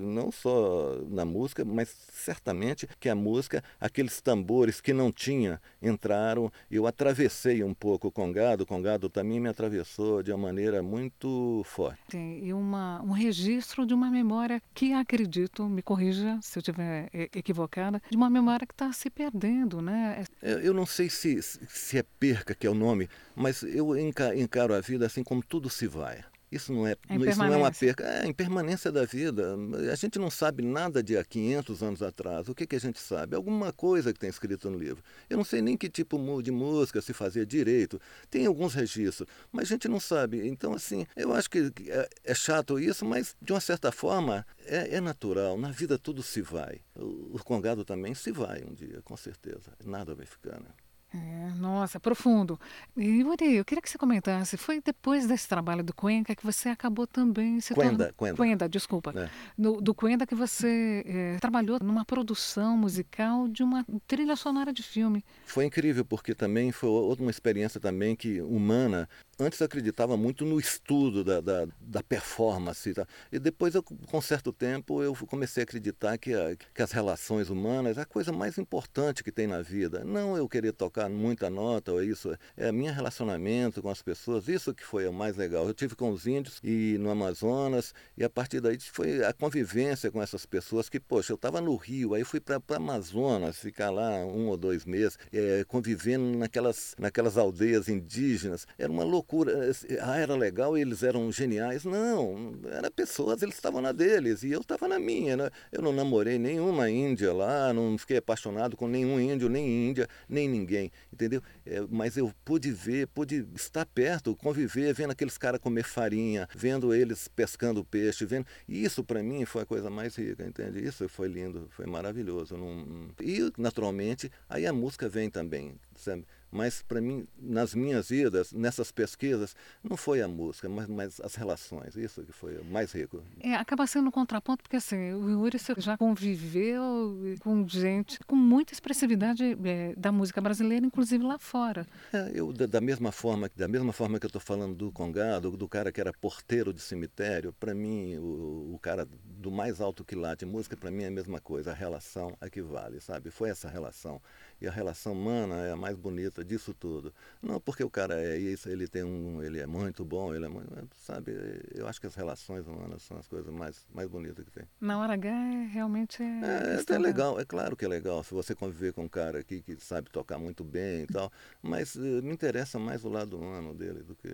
não 0.00 0.32
só 0.32 0.98
na 1.08 1.24
música, 1.24 1.64
mas 1.64 1.88
certamente 2.12 2.88
que 2.98 3.08
a 3.08 3.14
música, 3.14 3.62
aqueles 3.80 4.20
tambores 4.20 4.80
que 4.80 4.92
não 4.92 5.12
tinha, 5.12 5.60
entraram. 5.80 6.50
Eu 6.68 6.88
atravessei 6.88 7.62
um 7.62 7.72
pouco 7.72 8.08
o 8.08 8.10
Congado, 8.10 8.62
o 8.62 8.66
Congado 8.66 9.08
também 9.08 9.38
me 9.38 9.48
atravessou 9.48 10.24
de 10.24 10.32
uma 10.32 10.38
maneira 10.38 10.82
muito 10.82 11.62
forte. 11.64 12.00
Tem, 12.08 12.44
e 12.44 12.52
uma, 12.52 13.00
um 13.02 13.12
registro 13.12 13.86
de 13.86 13.94
uma 13.94 14.10
memória 14.10 14.60
que 14.74 14.92
acredito, 14.92 15.68
me 15.68 15.82
corrija 15.82 16.36
se 16.42 16.58
eu 16.58 16.60
estiver 16.60 17.08
equivocada, 17.32 18.02
de 18.10 18.16
uma 18.16 18.28
memória 18.28 18.66
que 18.66 18.74
está 18.74 18.92
se 18.92 19.08
perdendo, 19.08 19.80
né? 19.80 20.24
É, 20.42 20.66
eu 20.66 20.74
não 20.74 20.84
sei 20.84 21.08
se, 21.08 21.40
se 21.40 21.96
é 21.96 22.02
perca 22.18 22.56
que 22.56 22.66
é 22.66 22.70
o 22.70 22.74
nome, 22.74 23.08
mas 23.36 23.62
eu 23.62 23.96
encaro 23.96 24.74
a 24.74 24.80
vida 24.80 25.06
assim 25.06 25.22
como 25.22 25.44
tudo 25.44 25.59
tudo 25.60 25.68
se 25.68 25.86
vai. 25.86 26.24
Isso 26.50 26.72
não 26.72 26.84
é, 26.84 26.96
isso 27.10 27.38
não 27.38 27.54
é 27.54 27.56
uma 27.56 27.70
perca, 27.70 28.02
é 28.02 28.24
a 28.24 28.26
impermanência 28.26 28.90
da 28.90 29.04
vida. 29.04 29.54
A 29.92 29.94
gente 29.94 30.18
não 30.18 30.28
sabe 30.28 30.64
nada 30.64 31.00
de 31.00 31.16
há 31.16 31.24
500 31.24 31.82
anos 31.82 32.02
atrás. 32.02 32.48
O 32.48 32.54
que, 32.56 32.66
que 32.66 32.74
a 32.74 32.80
gente 32.80 32.98
sabe? 32.98 33.36
Alguma 33.36 33.72
coisa 33.72 34.12
que 34.12 34.18
tem 34.18 34.28
escrito 34.28 34.68
no 34.68 34.76
livro. 34.76 35.00
Eu 35.28 35.36
não 35.36 35.44
sei 35.44 35.62
nem 35.62 35.76
que 35.76 35.88
tipo 35.88 36.18
de 36.42 36.50
música 36.50 37.00
se 37.00 37.12
fazia 37.12 37.46
direito. 37.46 38.00
Tem 38.28 38.46
alguns 38.46 38.74
registros, 38.74 39.28
mas 39.52 39.66
a 39.66 39.68
gente 39.68 39.86
não 39.86 40.00
sabe. 40.00 40.48
Então, 40.48 40.72
assim, 40.72 41.06
eu 41.14 41.32
acho 41.32 41.48
que 41.48 41.72
é, 41.86 42.08
é 42.24 42.34
chato 42.34 42.80
isso, 42.80 43.04
mas 43.04 43.36
de 43.40 43.52
uma 43.52 43.60
certa 43.60 43.92
forma 43.92 44.44
é, 44.64 44.96
é, 44.96 45.00
natural. 45.00 45.56
Na 45.56 45.70
vida 45.70 45.96
tudo 45.96 46.20
se 46.20 46.42
vai. 46.42 46.80
O, 46.96 47.36
o 47.36 47.44
Congado 47.44 47.84
também 47.84 48.12
se 48.12 48.32
vai 48.32 48.64
um 48.64 48.74
dia, 48.74 49.00
com 49.04 49.16
certeza. 49.16 49.70
Nada 49.84 50.16
vai 50.16 50.26
ficar, 50.26 50.58
né? 50.58 50.70
É, 51.12 51.50
nossa, 51.56 51.98
profundo. 51.98 52.58
E 52.96 53.20
Yuri, 53.20 53.56
eu 53.56 53.64
queria 53.64 53.82
que 53.82 53.90
você 53.90 53.98
comentasse, 53.98 54.56
foi 54.56 54.80
depois 54.80 55.26
desse 55.26 55.48
trabalho 55.48 55.82
do 55.82 55.92
Cuenca 55.92 56.36
que 56.36 56.44
você 56.44 56.68
acabou 56.68 57.04
também 57.04 57.60
se 57.60 57.74
Quenda, 57.74 58.14
Quenda. 58.16 58.36
Quenda, 58.36 58.68
desculpa. 58.68 59.12
É. 59.16 59.28
No, 59.58 59.80
do 59.80 59.92
Cuenda 59.92 60.24
que 60.24 60.36
você 60.36 61.02
é, 61.04 61.36
trabalhou 61.40 61.78
numa 61.82 62.04
produção 62.04 62.76
musical 62.76 63.48
de 63.48 63.62
uma 63.64 63.84
trilha 64.06 64.36
sonora 64.36 64.72
de 64.72 64.84
filme. 64.84 65.24
Foi 65.46 65.64
incrível, 65.64 66.04
porque 66.04 66.32
também 66.32 66.70
foi 66.70 66.88
outra 66.88 67.24
uma 67.24 67.30
experiência 67.30 67.80
também 67.80 68.14
que 68.14 68.40
humana 68.40 69.08
antes 69.40 69.62
acreditava 69.62 70.16
muito 70.16 70.44
no 70.44 70.58
estudo 70.58 71.24
da, 71.24 71.40
da, 71.40 71.66
da 71.80 72.02
performance. 72.02 72.92
Tá? 72.94 73.06
E 73.32 73.38
depois, 73.38 73.74
eu, 73.74 73.82
com 73.82 74.20
certo 74.20 74.52
tempo, 74.52 75.02
eu 75.02 75.14
comecei 75.26 75.62
a 75.62 75.64
acreditar 75.64 76.18
que, 76.18 76.34
a, 76.34 76.56
que 76.74 76.82
as 76.82 76.92
relações 76.92 77.50
humanas 77.50 77.98
é 77.98 78.02
a 78.02 78.06
coisa 78.06 78.32
mais 78.32 78.58
importante 78.58 79.24
que 79.24 79.32
tem 79.32 79.46
na 79.46 79.62
vida. 79.62 80.04
Não 80.04 80.36
eu 80.36 80.48
querer 80.48 80.72
tocar 80.72 81.08
muita 81.08 81.48
nota 81.48 81.92
ou 81.92 82.02
isso, 82.02 82.36
é 82.56 82.70
meu 82.70 82.92
relacionamento 82.92 83.82
com 83.82 83.88
as 83.88 84.02
pessoas, 84.02 84.48
isso 84.48 84.74
que 84.74 84.84
foi 84.84 85.06
o 85.06 85.12
mais 85.12 85.36
legal. 85.36 85.66
Eu 85.66 85.74
tive 85.74 85.94
com 85.94 86.10
os 86.10 86.26
índios 86.26 86.60
e 86.62 86.96
no 86.98 87.10
Amazonas, 87.10 87.94
e 88.16 88.24
a 88.24 88.30
partir 88.30 88.60
daí 88.60 88.78
foi 88.80 89.24
a 89.24 89.32
convivência 89.32 90.10
com 90.10 90.22
essas 90.22 90.44
pessoas 90.46 90.88
que, 90.88 91.00
poxa, 91.00 91.32
eu 91.32 91.36
estava 91.36 91.60
no 91.60 91.74
Rio, 91.76 92.14
aí 92.14 92.24
fui 92.24 92.40
para 92.40 92.60
Amazonas, 92.76 93.58
ficar 93.58 93.90
lá 93.90 94.24
um 94.24 94.48
ou 94.48 94.56
dois 94.56 94.84
meses, 94.84 95.18
é, 95.32 95.64
convivendo 95.66 96.38
naquelas, 96.38 96.94
naquelas 96.98 97.36
aldeias 97.36 97.88
indígenas. 97.88 98.66
Era 98.78 98.90
uma 98.90 99.04
loucura 99.04 99.29
loucura. 99.30 99.70
Ah, 100.02 100.18
era 100.18 100.34
legal 100.34 100.76
e 100.76 100.80
eles 100.80 101.02
eram 101.02 101.30
geniais. 101.30 101.84
Não, 101.84 102.52
eram 102.70 102.90
pessoas, 102.90 103.42
eles 103.42 103.54
estavam 103.54 103.80
na 103.80 103.92
deles 103.92 104.42
e 104.42 104.50
eu 104.50 104.60
estava 104.60 104.88
na 104.88 104.98
minha. 104.98 105.36
Né? 105.36 105.50
Eu 105.70 105.82
não 105.82 105.92
namorei 105.92 106.38
nenhuma 106.38 106.90
índia 106.90 107.32
lá, 107.32 107.72
não 107.72 107.96
fiquei 107.96 108.16
apaixonado 108.16 108.76
com 108.76 108.88
nenhum 108.88 109.20
índio, 109.20 109.48
nem 109.48 109.88
índia, 109.88 110.08
nem 110.28 110.48
ninguém, 110.48 110.90
entendeu? 111.12 111.42
É, 111.64 111.80
mas 111.88 112.16
eu 112.16 112.32
pude 112.44 112.72
ver, 112.72 113.06
pude 113.08 113.46
estar 113.54 113.86
perto, 113.86 114.34
conviver, 114.36 114.92
vendo 114.92 115.12
aqueles 115.12 115.38
caras 115.38 115.60
comer 115.60 115.84
farinha, 115.84 116.48
vendo 116.54 116.92
eles 116.92 117.28
pescando 117.28 117.84
peixe, 117.84 118.24
vendo. 118.24 118.46
E 118.68 118.84
isso 118.84 119.04
para 119.04 119.22
mim 119.22 119.44
foi 119.44 119.62
a 119.62 119.66
coisa 119.66 119.88
mais 119.88 120.16
rica, 120.16 120.44
entende? 120.44 120.84
Isso 120.84 121.08
foi 121.08 121.28
lindo, 121.28 121.68
foi 121.70 121.86
maravilhoso. 121.86 122.56
Não... 122.56 123.08
E, 123.22 123.52
naturalmente, 123.56 124.30
aí 124.48 124.66
a 124.66 124.72
música 124.72 125.08
vem 125.08 125.30
também, 125.30 125.74
sabe? 125.94 126.24
Mas, 126.50 126.82
para 126.82 127.00
mim, 127.00 127.26
nas 127.38 127.74
minhas 127.74 128.10
idas, 128.10 128.52
nessas 128.52 128.90
pesquisas, 128.90 129.54
não 129.82 129.96
foi 129.96 130.20
a 130.20 130.28
música, 130.28 130.68
mas, 130.68 130.88
mas 130.88 131.20
as 131.20 131.34
relações. 131.34 131.96
Isso 131.96 132.22
que 132.22 132.32
foi 132.32 132.58
o 132.58 132.64
mais 132.64 132.92
rico. 132.92 133.22
É, 133.40 133.54
acaba 133.54 133.86
sendo 133.86 134.08
um 134.08 134.10
contraponto, 134.10 134.62
porque 134.62 134.76
assim, 134.76 135.12
o 135.12 135.30
Yuri 135.30 135.58
já 135.78 135.96
conviveu 135.96 137.36
com 137.40 137.66
gente 137.68 138.18
com 138.26 138.34
muita 138.34 138.72
expressividade 138.72 139.56
é, 139.64 139.94
da 139.96 140.10
música 140.10 140.40
brasileira, 140.40 140.84
inclusive 140.84 141.22
lá 141.22 141.38
fora. 141.38 141.86
É, 142.12 142.30
eu, 142.34 142.52
da, 142.52 142.66
da, 142.66 142.80
mesma 142.80 143.12
forma, 143.12 143.50
da 143.54 143.68
mesma 143.68 143.92
forma 143.92 144.18
que 144.18 144.26
eu 144.26 144.28
estou 144.28 144.40
falando 144.40 144.74
do 144.74 144.90
Congado, 144.90 145.56
do 145.56 145.68
cara 145.68 145.92
que 145.92 146.00
era 146.00 146.12
porteiro 146.12 146.72
de 146.72 146.80
cemitério, 146.80 147.52
para 147.52 147.74
mim, 147.74 148.16
o, 148.16 148.74
o, 148.74 148.78
cara 148.80 149.06
do 149.24 149.50
mais 149.50 149.80
alto 149.80 150.04
quilate, 150.04 150.44
música, 150.44 150.76
para 150.76 150.90
mim 150.90 151.04
é 151.04 151.06
a 151.06 151.10
mesma 151.10 151.40
coisa. 151.40 151.70
A 151.70 151.74
relação 151.74 152.36
equivale, 152.42 153.00
sabe? 153.00 153.30
Foi 153.30 153.50
essa 153.50 153.68
relação. 153.68 154.20
E 154.60 154.68
a 154.68 154.70
relação 154.70 155.12
humana 155.12 155.56
é 155.66 155.72
a 155.72 155.76
mais 155.76 155.96
bonita 155.96 156.44
disso 156.44 156.74
tudo. 156.74 157.12
Não 157.42 157.60
porque 157.60 157.82
o 157.82 157.90
cara 157.90 158.20
é 158.20 158.36
isso, 158.36 158.68
ele 158.68 158.86
tem 158.86 159.02
um, 159.02 159.42
ele 159.42 159.60
é 159.60 159.66
muito 159.66 160.04
bom, 160.04 160.34
ele 160.34 160.44
é 160.44 160.48
muito, 160.48 160.70
sabe? 160.96 161.32
Eu 161.74 161.86
acho 161.86 162.00
que 162.00 162.06
as 162.06 162.14
relações 162.14 162.66
humanas 162.66 163.02
são 163.02 163.16
as 163.16 163.26
coisas 163.26 163.52
mais, 163.52 163.86
mais 163.94 164.08
bonitas 164.08 164.44
que 164.44 164.50
tem. 164.50 164.64
Na 164.80 164.98
hora 164.98 165.14
H 165.14 165.28
é, 165.28 165.66
realmente 165.66 166.22
é, 166.22 166.84
é, 166.88 166.94
é 166.94 166.98
legal, 166.98 167.40
é 167.40 167.44
claro 167.44 167.76
que 167.76 167.84
é 167.84 167.88
legal 167.88 168.22
se 168.22 168.34
você 168.34 168.54
conviver 168.54 168.92
com 168.92 169.04
um 169.04 169.08
cara 169.08 169.38
aqui 169.38 169.62
que 169.62 169.76
sabe 169.76 170.10
tocar 170.10 170.38
muito 170.38 170.62
bem 170.62 171.02
e 171.02 171.06
tal, 171.06 171.32
mas 171.62 171.94
uh, 171.94 172.22
me 172.22 172.32
interessa 172.32 172.78
mais 172.78 173.04
o 173.04 173.08
lado 173.08 173.38
humano 173.38 173.74
dele 173.74 174.02
do 174.02 174.14
que 174.14 174.28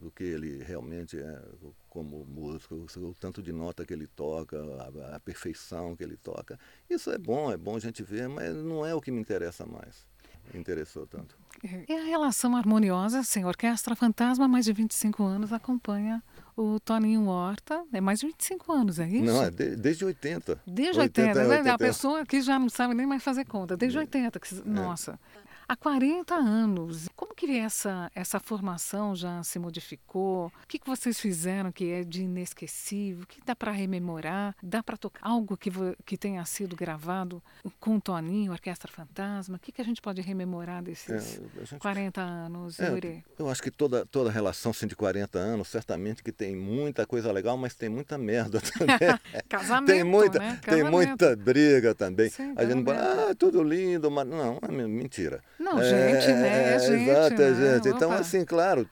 do 0.00 0.10
que 0.10 0.24
ele 0.24 0.62
realmente 0.64 1.18
é 1.18 1.42
como 1.88 2.24
músico, 2.24 2.74
o, 2.74 3.14
tanto 3.14 3.42
de 3.42 3.52
nota 3.52 3.84
que 3.84 3.92
ele 3.92 4.06
toca, 4.06 4.56
a, 4.58 5.16
a, 5.16 5.20
perfeição 5.20 5.94
que 5.94 6.02
ele 6.02 6.16
toca. 6.16 6.58
Isso 6.88 7.10
é 7.10 7.18
bom, 7.18 7.52
é 7.52 7.56
bom 7.56 7.76
a 7.76 7.80
gente 7.80 8.02
ver, 8.02 8.28
mas 8.28 8.54
não 8.56 8.84
é 8.84 8.94
o 8.94 9.00
que 9.00 9.10
me 9.10 9.20
interessa 9.20 9.66
mais. 9.66 10.06
Me 10.52 10.58
interessou 10.58 11.06
tanto. 11.06 11.38
E 11.62 11.92
a 11.92 12.02
relação 12.04 12.56
harmoniosa, 12.56 13.20
assim, 13.20 13.42
a 13.42 13.48
Orquestra 13.48 13.94
Fantasma, 13.94 14.46
há 14.46 14.48
mais 14.48 14.64
de 14.64 14.72
25 14.72 15.22
anos, 15.22 15.52
acompanha 15.52 16.22
o 16.56 16.80
Toninho 16.80 17.26
Horta. 17.26 17.84
É 17.92 18.00
mais 18.00 18.20
de 18.20 18.26
25 18.28 18.72
anos, 18.72 18.98
é 18.98 19.06
isso? 19.06 19.24
Não, 19.24 19.42
é 19.44 19.50
de, 19.50 19.76
desde 19.76 20.04
80. 20.04 20.60
Desde 20.66 20.98
80, 20.98 21.28
80, 21.28 21.48
né? 21.48 21.58
80. 21.58 21.74
A 21.74 21.78
pessoa 21.78 22.26
que 22.26 22.40
já 22.40 22.58
não 22.58 22.70
sabe 22.70 22.94
nem 22.94 23.06
mais 23.06 23.22
fazer 23.22 23.44
conta. 23.44 23.76
Desde 23.76 23.98
é. 23.98 24.00
80, 24.00 24.40
que, 24.40 24.54
nossa. 24.66 25.20
É 25.34 25.49
há 25.70 25.76
40 25.76 26.34
anos. 26.34 27.08
Como 27.14 27.32
que 27.32 27.56
essa, 27.56 28.10
essa 28.12 28.40
formação 28.40 29.14
já 29.14 29.40
se 29.44 29.56
modificou? 29.56 30.46
O 30.48 30.66
que, 30.66 30.80
que 30.80 30.86
vocês 30.86 31.20
fizeram 31.20 31.70
que 31.70 31.92
é 31.92 32.02
de 32.02 32.22
inesquecível? 32.22 33.22
O 33.22 33.26
que 33.26 33.40
dá 33.46 33.54
para 33.54 33.70
rememorar? 33.70 34.56
Dá 34.60 34.82
para 34.82 34.96
tocar 34.96 35.20
algo 35.22 35.56
que, 35.56 35.70
que 36.04 36.16
tenha 36.16 36.44
sido 36.44 36.74
gravado 36.74 37.40
com 37.78 37.96
o 37.96 38.00
Toninho, 38.00 38.50
Orquestra 38.50 38.90
Fantasma? 38.90 39.56
O 39.56 39.60
que, 39.60 39.70
que 39.70 39.80
a 39.80 39.84
gente 39.84 40.02
pode 40.02 40.20
rememorar 40.20 40.82
desses 40.82 41.38
é, 41.38 41.64
gente... 41.64 41.78
40 41.78 42.20
anos, 42.20 42.80
é, 42.80 42.90
Yuri? 42.90 43.24
Eu 43.38 43.48
acho 43.48 43.62
que 43.62 43.70
toda, 43.70 44.04
toda 44.04 44.28
relação 44.28 44.72
assim, 44.72 44.88
de 44.88 44.96
40 44.96 45.38
anos, 45.38 45.68
certamente 45.68 46.20
que 46.20 46.32
tem 46.32 46.56
muita 46.56 47.06
coisa 47.06 47.30
legal, 47.30 47.56
mas 47.56 47.74
tem 47.74 47.88
muita 47.88 48.18
merda 48.18 48.60
também. 48.76 48.98
Casamento, 49.48 49.86
tem 49.86 50.02
muita, 50.02 50.38
né? 50.40 50.60
Tem 50.64 50.82
muita 50.82 51.36
briga 51.36 51.94
também. 51.94 52.28
Sim, 52.28 52.54
a 52.56 52.64
gente 52.64 52.84
fala, 52.84 53.30
ah, 53.30 53.34
tudo 53.36 53.62
lindo, 53.62 54.10
mas 54.10 54.26
não, 54.26 54.58
é 54.60 54.68
mentira. 54.68 55.40
Não, 55.60 55.78
é, 55.78 55.84
gente, 55.84 56.32
né? 56.32 56.74
É, 56.74 56.78
gente, 56.78 57.10
exato, 57.10 57.42
é 57.42 57.54
gente. 57.54 57.88
Então, 57.90 58.10
assim, 58.12 58.46
claro, 58.46 58.88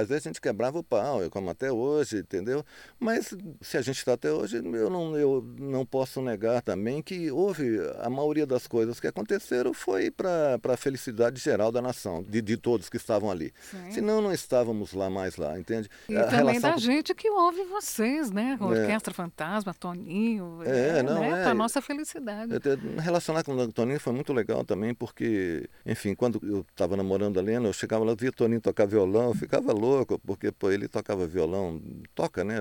às 0.00 0.08
vezes 0.08 0.26
a 0.26 0.30
gente 0.30 0.40
quebrava 0.40 0.78
o 0.78 0.82
pau, 0.82 1.22
eu 1.22 1.30
como 1.30 1.50
até 1.50 1.70
hoje, 1.70 2.20
entendeu? 2.20 2.64
Mas 2.98 3.34
se 3.60 3.76
a 3.76 3.82
gente 3.82 3.98
está 3.98 4.14
até 4.14 4.32
hoje, 4.32 4.56
eu 4.56 4.88
não, 4.88 5.14
eu 5.14 5.44
não 5.58 5.84
posso 5.84 6.22
negar 6.22 6.62
também 6.62 7.02
que 7.02 7.30
houve, 7.30 7.78
a 8.00 8.08
maioria 8.08 8.46
das 8.46 8.66
coisas 8.66 8.98
que 8.98 9.06
aconteceram 9.06 9.74
foi 9.74 10.10
para 10.10 10.58
a 10.72 10.76
felicidade 10.78 11.38
geral 11.38 11.70
da 11.70 11.82
nação, 11.82 12.24
de, 12.26 12.40
de 12.40 12.56
todos 12.56 12.88
que 12.88 12.96
estavam 12.96 13.30
ali. 13.30 13.52
Sim. 13.70 13.92
Senão 13.92 14.22
não 14.22 14.32
estávamos 14.32 14.94
lá 14.94 15.10
mais 15.10 15.36
lá, 15.36 15.58
entende? 15.58 15.90
E 16.08 16.16
a 16.16 16.24
também 16.24 16.58
da 16.58 16.72
com... 16.72 16.78
gente 16.78 17.14
que 17.14 17.28
ouve 17.28 17.62
vocês, 17.64 18.30
né? 18.30 18.56
É. 18.58 18.64
Orquestra 18.64 19.12
Fantasma, 19.12 19.74
Toninho, 19.74 20.62
é, 20.64 21.00
é 21.00 21.02
não, 21.02 21.20
né? 21.20 21.40
é. 21.40 21.42
para 21.44 21.54
nossa 21.54 21.82
felicidade. 21.82 22.52
Relacionar 22.98 23.44
com 23.44 23.52
o 23.52 23.72
Toninho 23.72 24.00
foi 24.00 24.14
muito 24.14 24.32
legal 24.32 24.64
também, 24.64 24.94
porque, 24.94 25.68
enfim, 25.84 26.05
enfim, 26.06 26.14
quando 26.14 26.40
eu 26.42 26.64
estava 26.70 26.96
namorando 26.96 27.38
a 27.38 27.42
Lena, 27.42 27.68
eu 27.68 27.72
chegava 27.72 28.04
lá, 28.04 28.14
via 28.14 28.30
Toninho 28.30 28.60
tocar 28.60 28.86
violão, 28.86 29.28
eu 29.28 29.34
ficava 29.34 29.72
louco, 29.72 30.18
porque 30.20 30.52
pô, 30.52 30.70
ele 30.70 30.86
tocava 30.86 31.26
violão, 31.26 31.82
toca, 32.14 32.44
né? 32.44 32.58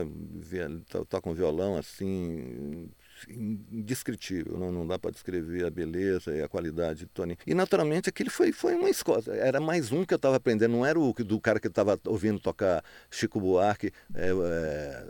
Toca 1.10 1.30
um 1.30 1.34
violão 1.34 1.78
assim, 1.78 2.90
indescritível, 3.30 4.58
não, 4.58 4.72
não 4.72 4.88
dá 4.88 4.98
para 4.98 5.12
descrever 5.12 5.66
a 5.66 5.70
beleza 5.70 6.36
e 6.36 6.42
a 6.42 6.48
qualidade 6.48 7.02
de 7.02 7.06
Toninho. 7.06 7.38
E 7.46 7.54
naturalmente 7.54 8.10
aquele 8.10 8.30
foi, 8.30 8.52
foi 8.52 8.74
uma 8.74 8.90
escola, 8.90 9.24
era 9.30 9.60
mais 9.60 9.92
um 9.92 10.04
que 10.04 10.14
eu 10.14 10.18
estava 10.18 10.38
aprendendo, 10.38 10.72
não 10.72 10.86
era 10.86 11.00
o 11.00 11.14
do 11.14 11.40
cara 11.40 11.60
que 11.60 11.68
estava 11.68 12.00
ouvindo 12.08 12.40
tocar 12.40 12.84
Chico 13.12 13.40
Buarque, 13.40 13.92
é, 14.16 14.30
é, 14.30 15.08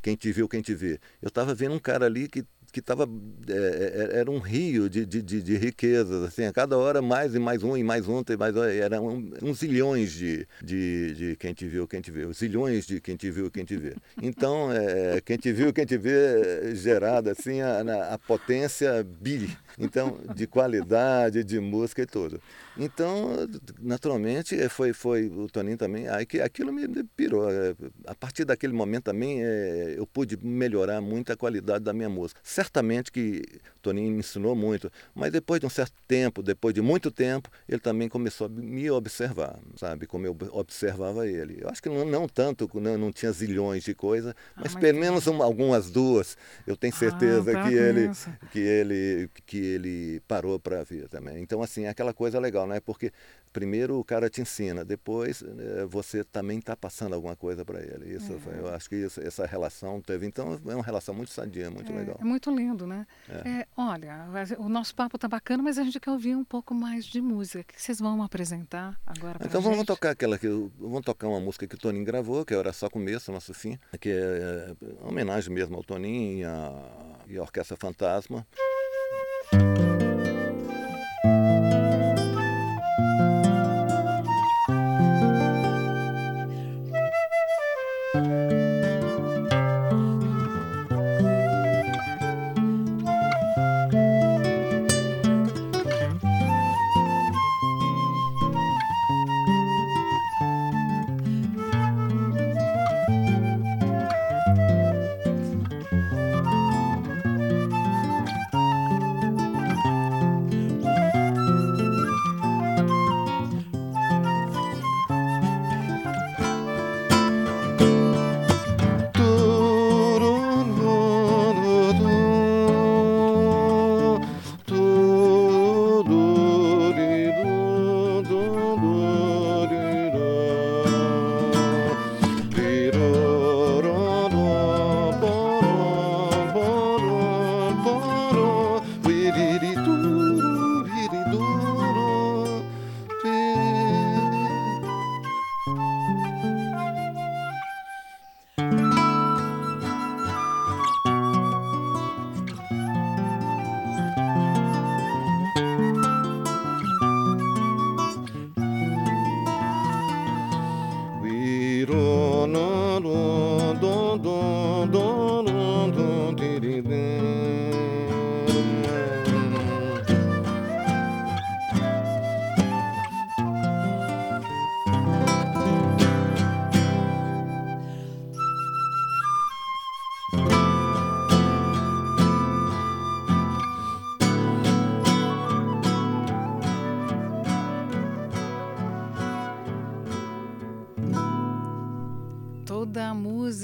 quem 0.00 0.14
te 0.14 0.32
viu, 0.32 0.48
quem 0.48 0.62
te 0.62 0.74
vê. 0.74 1.00
Eu 1.20 1.28
estava 1.28 1.54
vendo 1.54 1.74
um 1.74 1.78
cara 1.78 2.06
ali 2.06 2.28
que 2.28 2.44
que 2.72 2.80
estava 2.80 3.06
é, 3.48 4.12
é, 4.14 4.18
era 4.20 4.30
um 4.30 4.38
rio 4.38 4.88
de, 4.88 5.04
de, 5.04 5.20
de, 5.20 5.42
de, 5.42 5.56
riquezas 5.58 6.22
assim 6.24 6.46
a 6.46 6.52
cada 6.52 6.78
hora 6.78 7.02
mais 7.02 7.34
e 7.34 7.38
mais 7.38 7.62
um 7.62 7.76
e 7.76 7.84
mais 7.84 8.08
um 8.08 8.22
e 8.26 8.36
mais 8.36 8.56
um, 8.56 8.64
eram 8.64 9.06
um, 9.08 9.30
uns 9.42 9.58
zilhões 9.58 10.12
de, 10.12 10.48
de, 10.64 11.14
de 11.14 11.36
quem 11.36 11.52
te 11.52 11.66
viu 11.66 11.86
quem 11.86 12.00
te 12.00 12.10
vê 12.10 12.32
zilhões 12.32 12.86
de 12.86 12.98
quem 12.98 13.14
te 13.14 13.30
viu 13.30 13.50
quem 13.50 13.64
te 13.64 13.76
vê. 13.76 13.94
Então 14.22 14.72
é, 14.72 15.20
quem 15.20 15.36
te 15.36 15.52
viu 15.52 15.70
quem 15.72 15.84
te 15.84 15.98
vê 15.98 16.74
gerada 16.74 17.32
assim 17.32 17.60
a, 17.60 18.14
a 18.14 18.18
potência 18.18 19.04
bi 19.04 19.54
então 19.78 20.18
de 20.34 20.46
qualidade 20.46 21.44
de 21.44 21.60
música 21.60 22.02
e 22.02 22.06
tudo 22.06 22.40
então 22.76 23.48
naturalmente 23.80 24.58
é, 24.58 24.68
foi 24.68 24.92
foi 24.92 25.26
o 25.26 25.46
Toninho 25.48 25.76
também 25.76 26.08
aí 26.08 26.24
que 26.24 26.40
aquilo 26.40 26.72
me 26.72 26.88
pirou 27.16 27.50
é, 27.50 27.74
a 28.06 28.14
partir 28.14 28.44
daquele 28.44 28.72
momento 28.72 29.04
também 29.04 29.44
é, 29.44 29.94
eu 29.96 30.06
pude 30.06 30.36
melhorar 30.44 31.00
muito 31.00 31.32
a 31.32 31.36
qualidade 31.36 31.84
da 31.84 31.92
minha 31.92 32.08
música 32.08 32.40
certamente 32.42 33.12
que 33.12 33.42
Toninho 33.82 34.12
me 34.12 34.20
ensinou 34.20 34.54
muito, 34.54 34.90
mas 35.14 35.32
depois 35.32 35.60
de 35.60 35.66
um 35.66 35.70
certo 35.70 35.94
tempo, 36.06 36.42
depois 36.42 36.72
de 36.72 36.80
muito 36.80 37.10
tempo, 37.10 37.50
ele 37.68 37.80
também 37.80 38.08
começou 38.08 38.46
a 38.46 38.48
me 38.48 38.88
observar, 38.90 39.58
sabe? 39.76 40.06
Como 40.06 40.24
eu 40.24 40.36
observava 40.52 41.26
ele. 41.26 41.58
Eu 41.60 41.68
acho 41.68 41.82
que 41.82 41.88
não, 41.88 42.04
não 42.04 42.28
tanto, 42.28 42.70
não, 42.74 42.96
não 42.96 43.12
tinha 43.12 43.32
zilhões 43.32 43.82
de 43.82 43.94
coisas, 43.94 44.34
mas, 44.56 44.66
ah, 44.66 44.70
mas 44.72 44.74
pelo 44.76 44.98
menos 44.98 45.26
uma, 45.26 45.44
algumas 45.44 45.90
duas, 45.90 46.36
eu 46.66 46.76
tenho 46.76 46.94
certeza 46.94 47.58
ah, 47.58 47.68
que, 47.68 47.74
ele, 47.74 48.10
que, 48.52 48.58
ele, 48.60 49.30
que 49.44 49.58
ele 49.58 50.20
parou 50.28 50.58
para 50.60 50.84
ver 50.84 51.08
também. 51.08 51.42
Então, 51.42 51.60
assim, 51.60 51.84
é 51.84 51.88
aquela 51.88 52.14
coisa 52.14 52.38
legal, 52.38 52.61
né? 52.66 52.80
Porque 52.80 53.12
primeiro 53.52 53.98
o 53.98 54.04
cara 54.04 54.30
te 54.30 54.40
ensina, 54.40 54.84
depois 54.84 55.42
eh, 55.42 55.84
você 55.86 56.24
também 56.24 56.58
está 56.58 56.74
passando 56.74 57.14
alguma 57.14 57.36
coisa 57.36 57.64
para 57.64 57.80
ele. 57.80 58.16
Isso, 58.16 58.32
é. 58.32 58.60
eu 58.60 58.74
acho 58.74 58.88
que 58.88 58.96
isso, 58.96 59.20
essa 59.20 59.46
relação 59.46 60.00
teve. 60.00 60.26
Então, 60.26 60.58
é 60.66 60.74
uma 60.74 60.82
relação 60.82 61.14
muito 61.14 61.30
sadia, 61.30 61.70
muito 61.70 61.92
é, 61.92 61.96
legal. 61.96 62.16
É 62.18 62.24
muito 62.24 62.50
lindo, 62.50 62.86
né? 62.86 63.06
É. 63.28 63.48
é 63.48 63.66
olha, 63.76 64.26
o 64.58 64.68
nosso 64.68 64.94
papo 64.94 65.18
tá 65.18 65.28
bacana, 65.28 65.62
mas 65.62 65.78
a 65.78 65.84
gente 65.84 66.00
quer 66.00 66.10
ouvir 66.10 66.34
um 66.34 66.44
pouco 66.44 66.74
mais 66.74 67.04
de 67.04 67.20
música. 67.20 67.60
O 67.60 67.64
que 67.64 67.82
vocês 67.82 68.00
vão 68.00 68.22
apresentar 68.22 68.98
agora 69.06 69.38
Então 69.44 69.60
vamos 69.60 69.78
gente? 69.78 69.86
tocar 69.86 70.10
aquela 70.10 70.38
que 70.38 70.48
vamos 70.78 71.02
tocar 71.02 71.28
uma 71.28 71.40
música 71.40 71.66
que 71.66 71.74
o 71.74 71.78
Toninho 71.78 72.04
gravou, 72.04 72.44
que 72.44 72.54
era 72.54 72.72
só 72.72 72.88
começo, 72.88 73.30
nosso 73.30 73.52
fim, 73.52 73.78
que 74.00 74.08
é, 74.08 74.74
é 74.80 75.06
homenagem 75.06 75.52
mesmo 75.52 75.76
ao 75.76 75.84
Toninho 75.84 76.38
e 76.38 76.44
à, 76.44 76.72
e 77.28 77.36
à 77.36 77.42
Orquestra 77.42 77.76
Fantasma. 77.76 78.46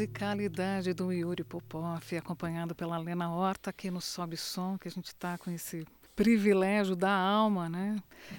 Musicalidade 0.08 0.94
do 0.94 1.12
Yuri 1.12 1.44
Popov, 1.44 2.02
acompanhado 2.16 2.74
pela 2.74 2.96
Lena 2.98 3.30
Horta 3.30 3.70
aqui 3.70 3.90
no 3.90 4.00
Sobe 4.00 4.36
Som, 4.36 4.78
que 4.78 4.88
a 4.88 4.90
gente 4.90 5.08
está 5.08 5.36
com 5.36 5.50
esse 5.50 5.86
privilégio 6.16 6.96
da 6.96 7.12
alma, 7.12 7.68
né? 7.68 7.96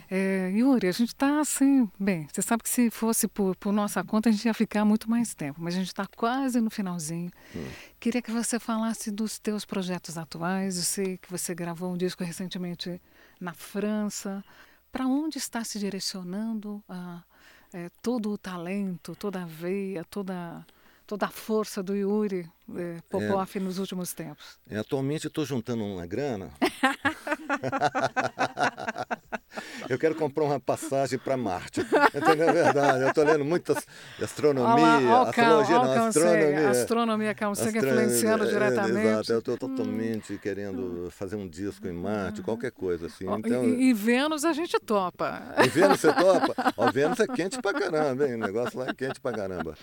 É, 0.09 0.51
Yuri, 0.53 0.87
a 0.87 0.91
gente 0.91 1.09
está 1.09 1.39
assim, 1.39 1.89
bem, 1.97 2.27
você 2.31 2.41
sabe 2.41 2.63
que 2.63 2.69
se 2.69 2.89
fosse 2.89 3.27
por, 3.27 3.55
por, 3.55 3.71
nossa 3.71 4.03
conta 4.03 4.29
a 4.29 4.31
gente 4.31 4.45
ia 4.45 4.53
ficar 4.53 4.83
muito 4.83 5.09
mais 5.09 5.33
tempo, 5.33 5.61
mas 5.61 5.75
a 5.75 5.77
gente 5.77 5.87
está 5.87 6.05
quase 6.07 6.59
no 6.59 6.69
finalzinho. 6.69 7.31
Hum. 7.55 7.67
Queria 7.99 8.21
que 8.21 8.31
você 8.31 8.59
falasse 8.59 9.11
dos 9.11 9.39
teus 9.39 9.63
projetos 9.63 10.17
atuais. 10.17 10.75
Eu 10.75 10.83
sei 10.83 11.17
que 11.17 11.31
você 11.31 11.53
gravou 11.53 11.93
um 11.93 11.97
disco 11.97 12.23
recentemente 12.23 12.99
na 13.39 13.53
França. 13.53 14.43
Para 14.91 15.05
onde 15.05 15.37
está 15.37 15.63
se 15.63 15.77
direcionando 15.77 16.83
a, 16.89 17.23
é, 17.71 17.89
todo 18.01 18.31
o 18.31 18.37
talento, 18.37 19.15
toda 19.15 19.43
a 19.43 19.45
veia, 19.45 20.03
toda 20.03 20.65
toda 21.09 21.25
a 21.25 21.29
força 21.29 21.81
do 21.81 21.95
Yuri 21.95 22.47
é, 22.77 22.97
Popov 23.09 23.49
é, 23.55 23.59
nos 23.59 23.79
últimos 23.79 24.13
tempos? 24.13 24.59
É, 24.69 24.77
atualmente 24.77 25.25
estou 25.25 25.43
juntando 25.43 25.83
uma 25.83 26.05
grana. 26.05 26.51
eu 29.89 29.97
quero 29.97 30.13
comprar 30.13 30.43
uma 30.43 30.59
passagem 30.59 31.17
para 31.17 31.35
Marte. 31.35 31.81
Entendeu? 31.81 32.49
É 32.49 32.53
verdade. 32.53 33.01
Eu 33.01 33.09
estou 33.09 33.23
lendo 33.23 33.43
muitas 33.43 33.87
astronomia, 34.21 34.75
olha 34.77 35.29
astrologia, 35.29 35.75
não, 35.75 36.07
astronomia. 36.07 36.69
Astronomia, 36.69 37.31
astronomia, 37.31 37.79
influenciando 37.79 38.43
é, 38.43 38.47
diretamente. 38.47 39.07
Exato, 39.07 39.31
eu 39.31 39.39
estou 39.39 39.57
totalmente 39.57 40.33
hum. 40.33 40.39
querendo 40.39 41.09
fazer 41.09 41.37
um 41.37 41.47
disco 41.47 41.87
em 41.87 41.93
Marte, 41.93 42.43
qualquer 42.43 42.71
coisa 42.71 43.07
assim. 43.07 43.25
Então, 43.27 43.65
e, 43.65 43.89
e 43.89 43.93
Vênus 43.95 44.45
a 44.45 44.53
gente 44.53 44.79
topa. 44.79 45.41
E 45.65 45.69
Vênus 45.69 46.01
você 46.01 46.13
topa? 46.13 46.53
Ó, 46.77 46.91
Vênus 46.91 47.19
é 47.19 47.25
quente 47.25 47.59
pra 47.59 47.73
caramba, 47.73 48.27
hein? 48.27 48.35
O 48.35 48.37
negócio 48.37 48.77
lá 48.77 48.89
é 48.89 48.93
quente 48.93 49.19
pra 49.19 49.31
caramba. 49.31 49.75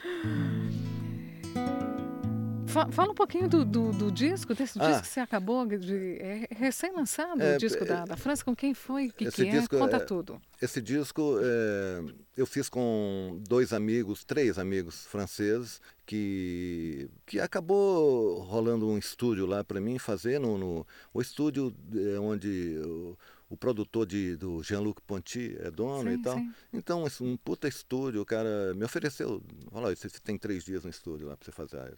Fala 2.93 3.13
um 3.13 3.15
pouquinho 3.15 3.49
do, 3.49 3.65
do, 3.65 3.93
do 3.93 4.13
disco, 4.13 4.55
desse 4.55 4.79
ah, 4.79 4.87
disco 4.87 5.03
que 5.03 5.09
você 5.09 5.21
acabou 5.21 5.67
de. 5.67 6.19
É 6.21 6.49
recém-lançado 6.51 7.43
é, 7.43 7.57
o 7.57 7.59
disco 7.59 7.83
é, 7.85 7.87
da, 7.87 8.05
da 8.05 8.17
França. 8.17 8.45
Com 8.45 8.55
quem 8.55 8.75
foi? 8.75 9.09
O 9.09 9.13
que, 9.13 9.31
que 9.31 9.49
é? 9.49 9.67
Conta 9.67 9.97
é, 9.97 10.01
tudo. 10.01 10.41
Esse 10.61 10.81
disco 10.81 11.39
é, 11.41 12.05
eu 12.37 12.47
fiz 12.47 12.69
com 12.69 13.41
dois 13.49 13.73
amigos, 13.73 14.25
três 14.25 14.59
amigos 14.59 15.07
franceses, 15.07 15.81
que, 16.05 17.09
que 17.25 17.41
acabou 17.41 18.41
rolando 18.41 18.89
um 18.89 18.99
estúdio 18.99 19.47
lá 19.47 19.65
para 19.65 19.81
mim 19.81 19.99
fazer 19.99 20.39
no, 20.39 20.59
no 20.59 20.87
o 21.13 21.21
estúdio 21.21 21.75
é, 21.95 22.19
onde. 22.19 22.79
O, 22.85 23.17
o 23.49 23.57
produtor 23.57 24.05
de, 24.07 24.37
do 24.37 24.61
Jean-Luc 24.63 25.01
Ponty 25.03 25.57
é 25.61 25.71
dono 25.71 26.11
sim, 26.11 26.17
e 26.17 26.23
tal. 26.23 26.37
Sim. 26.37 26.55
Então, 26.73 27.05
um 27.21 27.37
puta 27.37 27.69
estúdio, 27.69 28.21
o 28.21 28.27
cara 28.27 28.75
me 28.75 28.85
ofereceu, 28.85 29.41
falou, 29.71 29.95
você 29.95 30.09
tem 30.21 30.37
três 30.37 30.65
dias 30.65 30.83
no 30.83 30.91
estúdio 30.91 31.29
lá 31.29 31.37
para 31.37 31.45
você 31.45 31.53
fazer. 31.53 31.95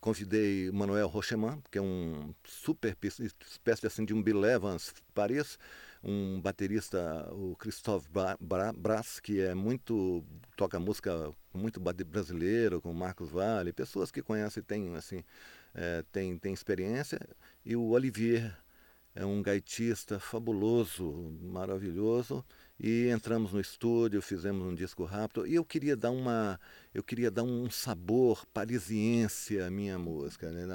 Convidei 0.00 0.70
Manuel 0.70 1.08
Rocheman, 1.08 1.62
que 1.70 1.78
é 1.78 1.82
um 1.82 2.34
super 2.44 2.96
espécie 3.02 3.86
assim 3.86 4.04
de 4.04 4.14
um 4.14 4.22
Bill 4.22 4.44
Evans 4.44 4.94
Paris, 5.14 5.58
um 6.02 6.40
baterista, 6.40 7.28
o 7.32 7.54
Christophe 7.56 8.08
Brás, 8.74 9.20
que 9.20 9.40
é 9.40 9.54
muito 9.54 10.24
toca 10.56 10.80
música 10.80 11.30
muito 11.52 11.78
brasileiro, 11.78 12.80
com 12.80 12.92
Marcos 12.94 13.30
Vale, 13.30 13.72
pessoas 13.72 14.10
que 14.10 14.22
conhecem 14.22 14.62
têm 14.62 14.94
assim 14.96 15.22
é, 15.74 16.02
tem, 16.10 16.38
tem 16.38 16.52
experiência, 16.52 17.20
e 17.64 17.76
o 17.76 17.90
Olivier 17.90 18.56
é 19.14 19.24
um 19.24 19.42
gaitista 19.42 20.18
fabuloso, 20.18 21.12
maravilhoso, 21.42 22.44
e 22.82 23.08
entramos 23.10 23.52
no 23.52 23.60
estúdio, 23.60 24.22
fizemos 24.22 24.66
um 24.66 24.74
disco 24.74 25.04
rápido 25.04 25.46
e 25.46 25.54
eu 25.54 25.64
queria 25.64 25.94
dar 25.94 26.10
uma, 26.10 26.58
eu 26.94 27.02
queria 27.02 27.30
dar 27.30 27.42
um 27.42 27.68
sabor 27.70 28.46
parisiense 28.46 29.60
à 29.60 29.70
minha 29.70 29.98
música, 29.98 30.50
né? 30.50 30.66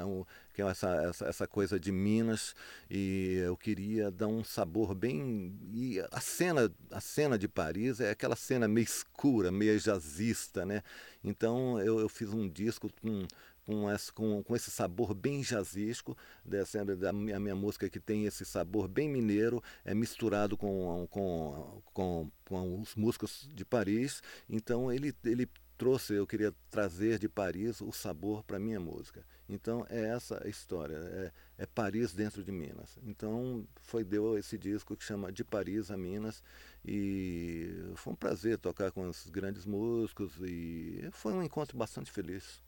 Que 0.54 0.62
é 0.62 0.66
essa, 0.66 0.88
essa, 1.02 1.26
essa 1.26 1.46
coisa 1.48 1.80
de 1.80 1.90
Minas 1.90 2.54
e 2.88 3.42
eu 3.44 3.56
queria 3.56 4.08
dar 4.08 4.28
um 4.28 4.44
sabor 4.44 4.94
bem 4.94 5.58
e 5.72 5.98
a 6.12 6.20
cena 6.20 6.72
a 6.92 7.00
cena 7.00 7.36
de 7.36 7.48
Paris 7.48 7.98
é 7.98 8.10
aquela 8.10 8.36
cena 8.36 8.68
meio 8.68 8.84
escura, 8.84 9.50
meio 9.50 9.76
jazzista, 9.80 10.64
né? 10.64 10.82
Então 11.24 11.80
eu, 11.80 11.98
eu 11.98 12.08
fiz 12.08 12.30
um 12.32 12.48
disco 12.48 12.88
com 13.02 13.26
com, 13.66 13.90
esse, 13.90 14.12
com, 14.12 14.42
com 14.44 14.54
esse 14.54 14.70
sabor 14.70 15.12
bem 15.12 15.42
jazzístico, 15.42 16.16
dessa, 16.44 16.84
da 16.84 17.12
minha, 17.12 17.40
minha 17.40 17.56
música 17.56 17.90
que 17.90 17.98
tem 17.98 18.24
esse 18.24 18.44
sabor 18.44 18.86
bem 18.86 19.08
mineiro, 19.08 19.62
é 19.84 19.92
misturado 19.92 20.56
com, 20.56 21.06
com, 21.10 21.82
com, 21.92 22.30
com 22.44 22.80
os 22.80 22.94
músicos 22.94 23.50
de 23.52 23.64
Paris. 23.64 24.22
Então 24.48 24.92
ele, 24.92 25.12
ele 25.24 25.50
trouxe, 25.76 26.14
eu 26.14 26.26
queria 26.26 26.54
trazer 26.70 27.18
de 27.18 27.28
Paris 27.28 27.80
o 27.80 27.90
sabor 27.92 28.44
para 28.44 28.58
minha 28.58 28.78
música. 28.78 29.26
Então 29.48 29.84
é 29.88 30.06
essa 30.06 30.42
a 30.44 30.48
história, 30.48 30.96
é, 30.96 31.32
é, 31.58 31.66
Paris 31.66 32.12
dentro 32.12 32.44
de 32.44 32.52
Minas. 32.52 32.96
Então 33.02 33.66
foi 33.82 34.04
deu 34.04 34.38
esse 34.38 34.56
disco 34.56 34.96
que 34.96 35.04
chama 35.04 35.32
De 35.32 35.44
Paris 35.44 35.90
a 35.90 35.96
Minas 35.96 36.42
e 36.84 37.68
foi 37.96 38.12
um 38.12 38.16
prazer 38.16 38.58
tocar 38.58 38.92
com 38.92 39.08
os 39.08 39.28
grandes 39.28 39.66
músicos 39.66 40.32
e 40.40 41.08
foi 41.10 41.32
um 41.32 41.42
encontro 41.42 41.76
bastante 41.76 42.12
feliz. 42.12 42.64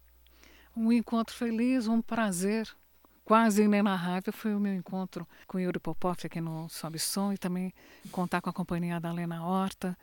Um 0.77 0.93
encontro 0.93 1.35
feliz, 1.35 1.87
um 1.87 2.01
prazer 2.01 2.69
quase 3.25 3.63
inenarrável 3.63 4.33
foi 4.33 4.55
o 4.55 4.61
meu 4.61 4.75
encontro 4.75 5.29
com 5.47 5.59
Yuri 5.59 5.79
Popov 5.79 6.17
aqui 6.25 6.41
no 6.41 6.67
Sobe 6.71 6.99
Som 6.99 7.33
e 7.33 7.37
também 7.37 7.75
contar 8.11 8.41
com 8.41 8.49
a 8.49 8.53
companhia 8.53 8.99
da 8.99 9.13
Lena 9.13 9.45
Horta. 9.45 9.97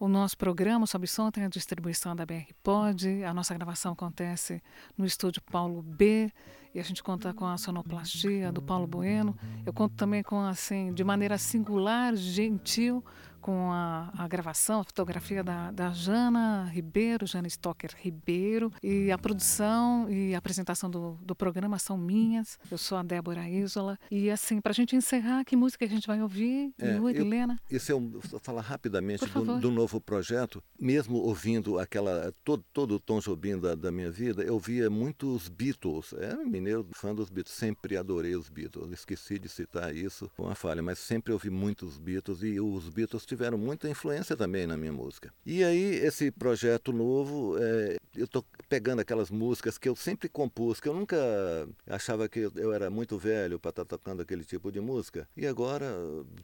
O 0.00 0.08
nosso 0.08 0.36
programa 0.36 0.84
Sobe 0.84 1.06
Som 1.06 1.30
tem 1.30 1.44
a 1.44 1.48
distribuição 1.48 2.16
da 2.16 2.26
BR 2.26 2.52
Pod, 2.60 3.22
a 3.22 3.32
nossa 3.32 3.54
gravação 3.54 3.92
acontece 3.92 4.60
no 4.98 5.06
estúdio 5.06 5.40
Paulo 5.42 5.80
B 5.80 6.32
e 6.74 6.80
a 6.80 6.82
gente 6.82 7.02
conta 7.02 7.32
com 7.34 7.46
a 7.46 7.58
sonoplastia 7.58 8.50
do 8.50 8.62
Paulo 8.62 8.86
Bueno. 8.86 9.36
Eu 9.64 9.72
conto 9.72 9.94
também 9.94 10.22
com, 10.22 10.40
assim, 10.40 10.92
de 10.92 11.04
maneira 11.04 11.36
singular, 11.36 12.16
gentil, 12.16 13.04
com 13.42 13.72
a, 13.72 14.10
a 14.16 14.28
gravação, 14.28 14.80
a 14.80 14.84
fotografia 14.84 15.42
da, 15.42 15.72
da 15.72 15.90
Jana 15.90 16.70
Ribeiro, 16.72 17.26
Jana 17.26 17.48
Stocker 17.48 17.90
Ribeiro, 17.98 18.72
e 18.82 19.10
a 19.10 19.18
produção 19.18 20.08
e 20.08 20.34
a 20.34 20.38
apresentação 20.38 20.88
do, 20.88 21.18
do 21.20 21.34
programa 21.34 21.78
são 21.78 21.98
minhas. 21.98 22.56
Eu 22.70 22.78
sou 22.78 22.96
a 22.96 23.02
Débora 23.02 23.46
Isola. 23.48 23.98
E 24.10 24.30
assim, 24.30 24.60
para 24.60 24.70
a 24.70 24.74
gente 24.74 24.94
encerrar, 24.94 25.44
que 25.44 25.56
música 25.56 25.84
a 25.84 25.88
gente 25.88 26.06
vai 26.06 26.22
ouvir? 26.22 26.72
É, 26.78 26.96
Yuri, 26.96 27.18
eu, 27.18 27.26
Helena? 27.26 27.60
Isso 27.68 27.90
eu 27.90 28.00
vou 28.00 28.40
falar 28.40 28.62
rapidamente 28.62 29.26
do, 29.26 29.58
do, 29.58 29.70
novo 29.72 30.00
projeto. 30.00 30.62
Mesmo 30.78 31.16
ouvindo 31.16 31.80
aquela 31.80 32.32
todo, 32.44 32.64
todo 32.72 32.94
o 32.94 33.00
Tom 33.00 33.18
Jobim 33.18 33.58
da, 33.58 33.74
da 33.74 33.90
minha 33.90 34.10
vida, 34.10 34.42
eu 34.42 34.58
via 34.60 34.88
muitos 34.88 35.48
Beatles. 35.48 36.12
É 36.12 36.36
mineiro, 36.62 36.86
fã 36.92 37.14
dos 37.14 37.28
Beatles. 37.28 37.54
Sempre 37.54 37.96
adorei 37.96 38.36
os 38.36 38.48
Beatles. 38.48 38.92
Esqueci 38.92 39.38
de 39.38 39.48
citar 39.48 39.94
isso, 39.94 40.30
com 40.36 40.44
uma 40.44 40.54
falha, 40.54 40.82
mas 40.82 40.98
sempre 40.98 41.32
ouvi 41.32 41.50
muitos 41.50 41.98
Beatles 41.98 42.42
e 42.42 42.60
os 42.60 42.88
Beatles 42.88 43.26
tiveram 43.26 43.58
muita 43.58 43.88
influência 43.88 44.36
também 44.36 44.66
na 44.66 44.76
minha 44.76 44.92
música. 44.92 45.32
E 45.44 45.64
aí, 45.64 45.96
esse 45.96 46.30
projeto 46.30 46.92
novo, 46.92 47.56
é, 47.58 47.96
eu 48.16 48.24
estou 48.24 48.44
pegando 48.68 49.00
aquelas 49.00 49.30
músicas 49.30 49.76
que 49.76 49.88
eu 49.88 49.96
sempre 49.96 50.28
compus, 50.28 50.80
que 50.80 50.88
eu 50.88 50.94
nunca 50.94 51.16
achava 51.86 52.28
que 52.28 52.50
eu 52.54 52.72
era 52.72 52.88
muito 52.88 53.18
velho 53.18 53.58
para 53.58 53.70
estar 53.70 53.84
tá 53.84 53.96
tocando 53.96 54.22
aquele 54.22 54.44
tipo 54.44 54.70
de 54.70 54.80
música. 54.80 55.28
E 55.36 55.46
agora, 55.46 55.86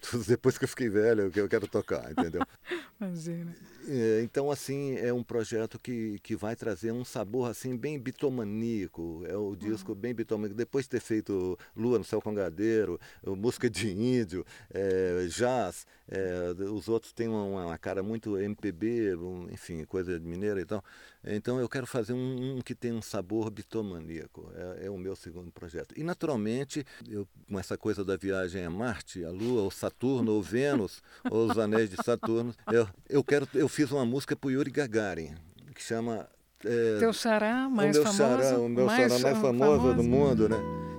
depois 0.26 0.58
que 0.58 0.64
eu 0.64 0.68
fiquei 0.68 0.88
velho, 0.88 1.30
que 1.30 1.40
eu 1.40 1.48
quero 1.48 1.68
tocar, 1.68 2.10
entendeu? 2.10 2.42
Imagina. 3.00 3.54
É, 3.86 4.20
então, 4.22 4.50
assim, 4.50 4.96
é 4.96 5.12
um 5.12 5.22
projeto 5.22 5.78
que, 5.78 6.18
que 6.22 6.34
vai 6.34 6.56
trazer 6.56 6.92
um 6.92 7.04
sabor 7.04 7.48
assim 7.48 7.76
bem 7.76 7.98
bitomaníaco. 7.98 9.22
É 9.26 9.36
o 9.36 9.54
disco 9.54 9.92
uhum. 9.92 9.98
bem 9.98 10.07
bitomaníaco. 10.14 10.56
Depois 10.56 10.84
de 10.84 10.90
ter 10.90 11.00
feito 11.00 11.58
Lua 11.76 11.98
no 11.98 12.04
Céu 12.04 12.20
Congadeiro, 12.20 13.00
música 13.24 13.68
de 13.68 13.90
índio, 13.90 14.44
é, 14.70 15.26
jazz, 15.28 15.86
é, 16.08 16.52
os 16.70 16.88
outros 16.88 17.12
têm 17.12 17.28
uma, 17.28 17.66
uma, 17.66 17.78
cara 17.78 18.02
muito 18.02 18.38
MPB, 18.38 19.16
um, 19.16 19.48
enfim, 19.50 19.84
coisa 19.84 20.18
de 20.18 20.26
mineira 20.26 20.60
e 20.60 20.64
tal. 20.64 20.82
Então 21.24 21.60
eu 21.60 21.68
quero 21.68 21.86
fazer 21.86 22.12
um, 22.12 22.56
um 22.56 22.60
que 22.60 22.74
tem 22.74 22.92
um 22.92 23.02
sabor 23.02 23.50
bitomaníaco. 23.50 24.50
É, 24.54 24.86
é, 24.86 24.90
o 24.90 24.96
meu 24.96 25.14
segundo 25.14 25.50
projeto. 25.50 25.94
E 25.96 26.02
naturalmente, 26.02 26.84
eu, 27.08 27.26
com 27.46 27.58
essa 27.58 27.76
coisa 27.76 28.04
da 28.04 28.16
viagem 28.16 28.64
a 28.64 28.70
Marte, 28.70 29.24
a 29.24 29.30
Lua, 29.30 29.62
ou 29.62 29.70
Saturno, 29.70 30.32
ou 30.32 30.42
Vênus, 30.42 31.02
ou 31.30 31.50
os 31.50 31.58
anéis 31.58 31.90
de 31.90 31.96
Saturno, 32.02 32.54
eu, 32.72 32.88
eu 33.08 33.22
quero. 33.22 33.48
Eu 33.54 33.68
fiz 33.68 33.90
uma 33.90 34.04
música 34.04 34.34
para 34.34 34.50
Yuri 34.50 34.70
Gagarin, 34.70 35.34
que 35.74 35.82
chama. 35.82 36.28
É, 36.64 36.98
Teu 36.98 37.12
xará 37.12 37.68
mais 37.68 37.96
o 37.96 38.02
meu 38.02 38.12
famoso. 38.12 38.42
Xará, 38.42 38.58
o 38.58 38.68
meu 38.68 38.86
mais 38.86 39.12
xará 39.12 39.22
mais 39.22 39.38
famoso, 39.38 39.76
famoso 39.76 39.94
do 39.94 40.02
mundo, 40.02 40.48
né? 40.48 40.56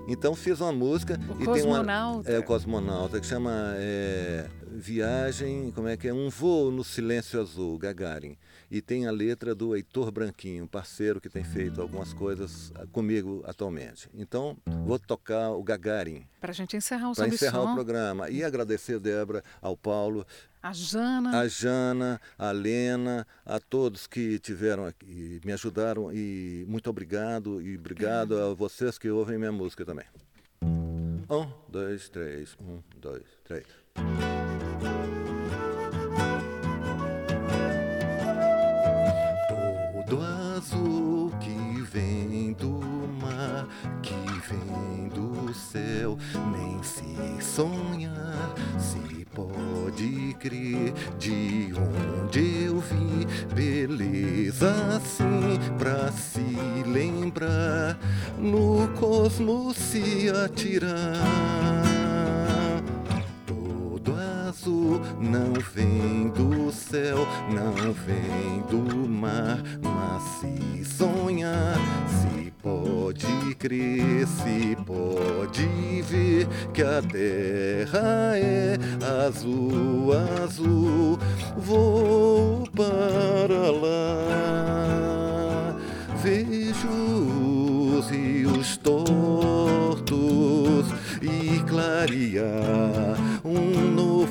Então 0.08 0.36
fiz 0.36 0.60
uma 0.60 0.72
música 0.72 1.20
o 1.30 1.44
e 1.44 1.46
tem 1.54 1.64
uma 1.64 2.24
é 2.26 2.40
o 2.40 2.44
cosmonauta 2.44 3.20
que 3.20 3.28
chama 3.28 3.76
é, 3.78 4.48
Viagem, 4.72 5.72
como 5.72 5.88
é 5.88 5.98
que 5.98 6.08
é? 6.08 6.14
Um 6.14 6.30
voo 6.30 6.72
no 6.72 6.84
silêncio 6.84 7.42
azul, 7.42 7.78
Gagarin. 7.78 8.38
E 8.70 8.82
tem 8.82 9.08
a 9.08 9.12
letra 9.12 9.56
do 9.56 9.76
Heitor 9.76 10.12
Branquinho, 10.12 10.68
parceiro 10.68 11.20
que 11.20 11.30
tem 11.30 11.44
feito 11.44 11.82
algumas 11.82 12.14
coisas 12.14 12.72
ah, 12.76 12.86
comigo 12.92 13.42
atualmente. 13.46 14.10
Então, 14.14 14.58
vou 14.86 15.00
tocar 15.00 15.52
o 15.52 15.64
Gagarin. 15.64 16.26
Para 16.40 16.52
a 16.52 16.54
gente 16.54 16.78
encerrar 16.78 17.10
o 17.10 17.16
Para 17.16 17.28
encerrar 17.28 17.62
o 17.62 17.74
programa. 17.74 18.30
E 18.30 18.44
agradecer, 18.44 19.00
Débora, 19.00 19.44
ao 19.62 19.76
Paulo. 19.76 20.26
A 20.62 20.72
Jana. 20.72 21.40
A 21.40 21.48
Jana, 21.48 22.22
a 22.38 22.52
Lena, 22.52 23.26
a 23.46 23.60
todos 23.60 24.06
que 24.06 24.38
tiveram 24.40 24.86
aqui, 24.86 25.42
me 25.44 25.52
ajudaram. 25.52 26.14
E 26.14 26.66
muito 26.68 26.90
obrigado. 26.90 27.62
E 27.62 27.76
obrigado 27.76 28.38
a 28.38 28.54
vocês 28.54 28.98
que 28.98 29.10
ouvem 29.10 29.38
minha 29.38 29.52
música 29.52 29.84
também. 29.84 30.06
Um, 31.30 31.48
dois, 31.70 32.10
três. 32.10 32.56
Um, 32.60 32.82
dois, 33.00 33.24
três. 33.44 33.66
Todo 39.50 40.22
azul 40.58 41.32
que 41.40 41.82
vem 41.82 42.54
do 42.54 42.80
mar, 43.22 43.68
que 44.02 44.16
vem 44.50 45.10
do 45.10 45.54
céu, 45.54 46.18
nem 46.52 46.82
se 46.82 47.44
sonhar, 47.44 48.54
se 48.78 49.26
pode 49.34 50.36
crer 50.40 50.94
de 51.18 51.74
onde 51.76 52.66
eu 52.66 52.80
vi 52.80 53.28
beleza 53.54 54.72
assim 54.96 55.60
pra 55.78 56.12
se 56.12 56.40
lembrar, 56.88 57.98
no 58.38 58.88
cosmos 59.00 59.78
se 59.78 60.30
atirar 60.30 61.18
não 65.20 65.54
vem 65.76 66.30
do 66.30 66.72
céu, 66.72 67.20
não 67.54 67.94
vem 67.94 68.64
do 68.68 69.08
mar, 69.08 69.62
mas 69.80 70.24
se 70.40 70.84
sonhar, 70.86 71.78
se 72.08 72.52
pode 72.64 73.54
crer, 73.60 74.26
se 74.26 74.76
pode 74.88 76.02
ver 76.02 76.48
que 76.74 76.82
a 76.82 77.00
terra 77.00 78.36
é 78.38 78.76
azul, 79.28 80.14
azul, 80.44 81.20
vou 81.56 82.68
para 82.76 83.70
lá, 83.70 84.26
vejo 86.24 86.90
os 88.00 88.10
rios 88.10 88.78
tortos 88.78 90.10
e 91.22 91.60
clarear 91.68 93.29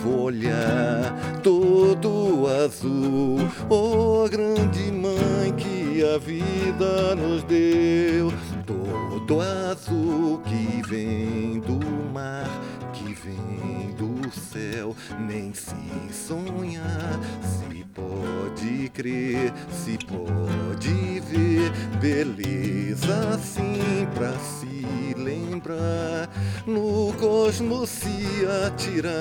olhar, 0.09 1.40
todo 1.42 2.46
azul. 2.64 3.38
Oh, 3.68 4.28
grande 4.28 4.90
mãe 4.92 5.52
que 5.56 6.04
a 6.04 6.18
vida 6.18 7.14
nos 7.14 7.42
deu, 7.44 8.32
todo 8.66 9.40
azul 9.40 10.40
que 10.44 10.82
vem 10.88 11.61
do 11.61 11.78
mar, 12.12 12.48
que 12.92 13.14
vem 13.14 13.94
do 13.96 14.30
céu, 14.30 14.94
nem 15.18 15.52
se 15.52 15.74
sonhar, 16.12 17.18
se 17.42 17.84
pode 17.94 18.88
crer, 18.90 19.52
se 19.70 19.98
pode 20.06 21.20
ver, 21.20 21.70
beleza 22.00 23.30
assim 23.34 24.06
pra 24.14 24.32
se 24.38 24.68
lembrar, 25.16 26.29
no 26.66 27.12
cosmos 27.14 27.89
se 27.89 28.47
atirar. 28.66 29.12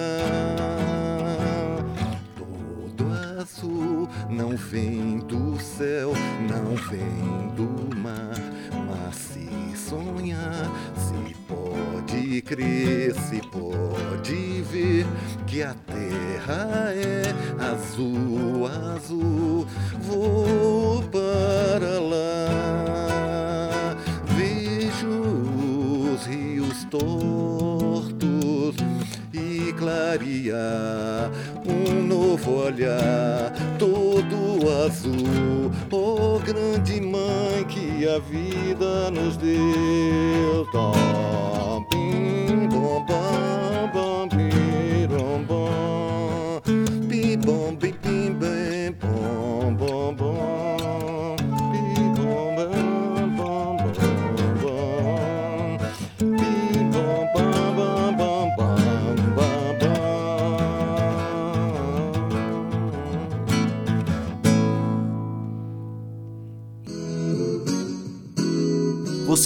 Todo 2.36 3.06
azul 3.40 4.10
não 4.30 4.56
vem 4.56 5.20
do 5.20 5.60
céu, 5.60 6.14
não 6.50 6.76
vem 6.76 7.50
do 7.56 7.96
mar, 7.98 8.36
mas 8.88 9.16
se 9.16 9.78
sonhar, 9.78 10.72
se 10.96 11.36
pode 11.48 12.42
crer, 12.42 13.14
se 13.14 13.42
pode 13.50 14.62
ver 14.72 15.06
que 15.46 15.64
a 15.64 15.74
terra 15.74 16.92
é 16.94 17.24
azul, 17.72 18.68
azul, 18.68 19.68
vou 20.02 20.37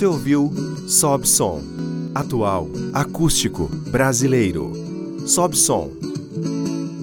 Você 0.01 0.07
ouviu 0.07 0.51
Sob 0.87 1.27
Som, 1.27 1.61
atual, 2.15 2.67
acústico, 2.91 3.67
brasileiro. 3.91 4.73
Sob 5.27 5.55
Som. 5.55 5.91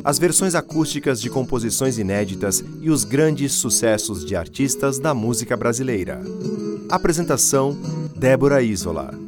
As 0.02 0.18
versões 0.18 0.56
acústicas 0.56 1.20
de 1.20 1.30
composições 1.30 1.96
inéditas 1.96 2.64
e 2.80 2.90
os 2.90 3.04
grandes 3.04 3.52
sucessos 3.52 4.24
de 4.24 4.34
artistas 4.34 4.98
da 4.98 5.14
música 5.14 5.56
brasileira. 5.56 6.20
Apresentação: 6.90 7.78
Débora 8.16 8.62
Isola. 8.62 9.27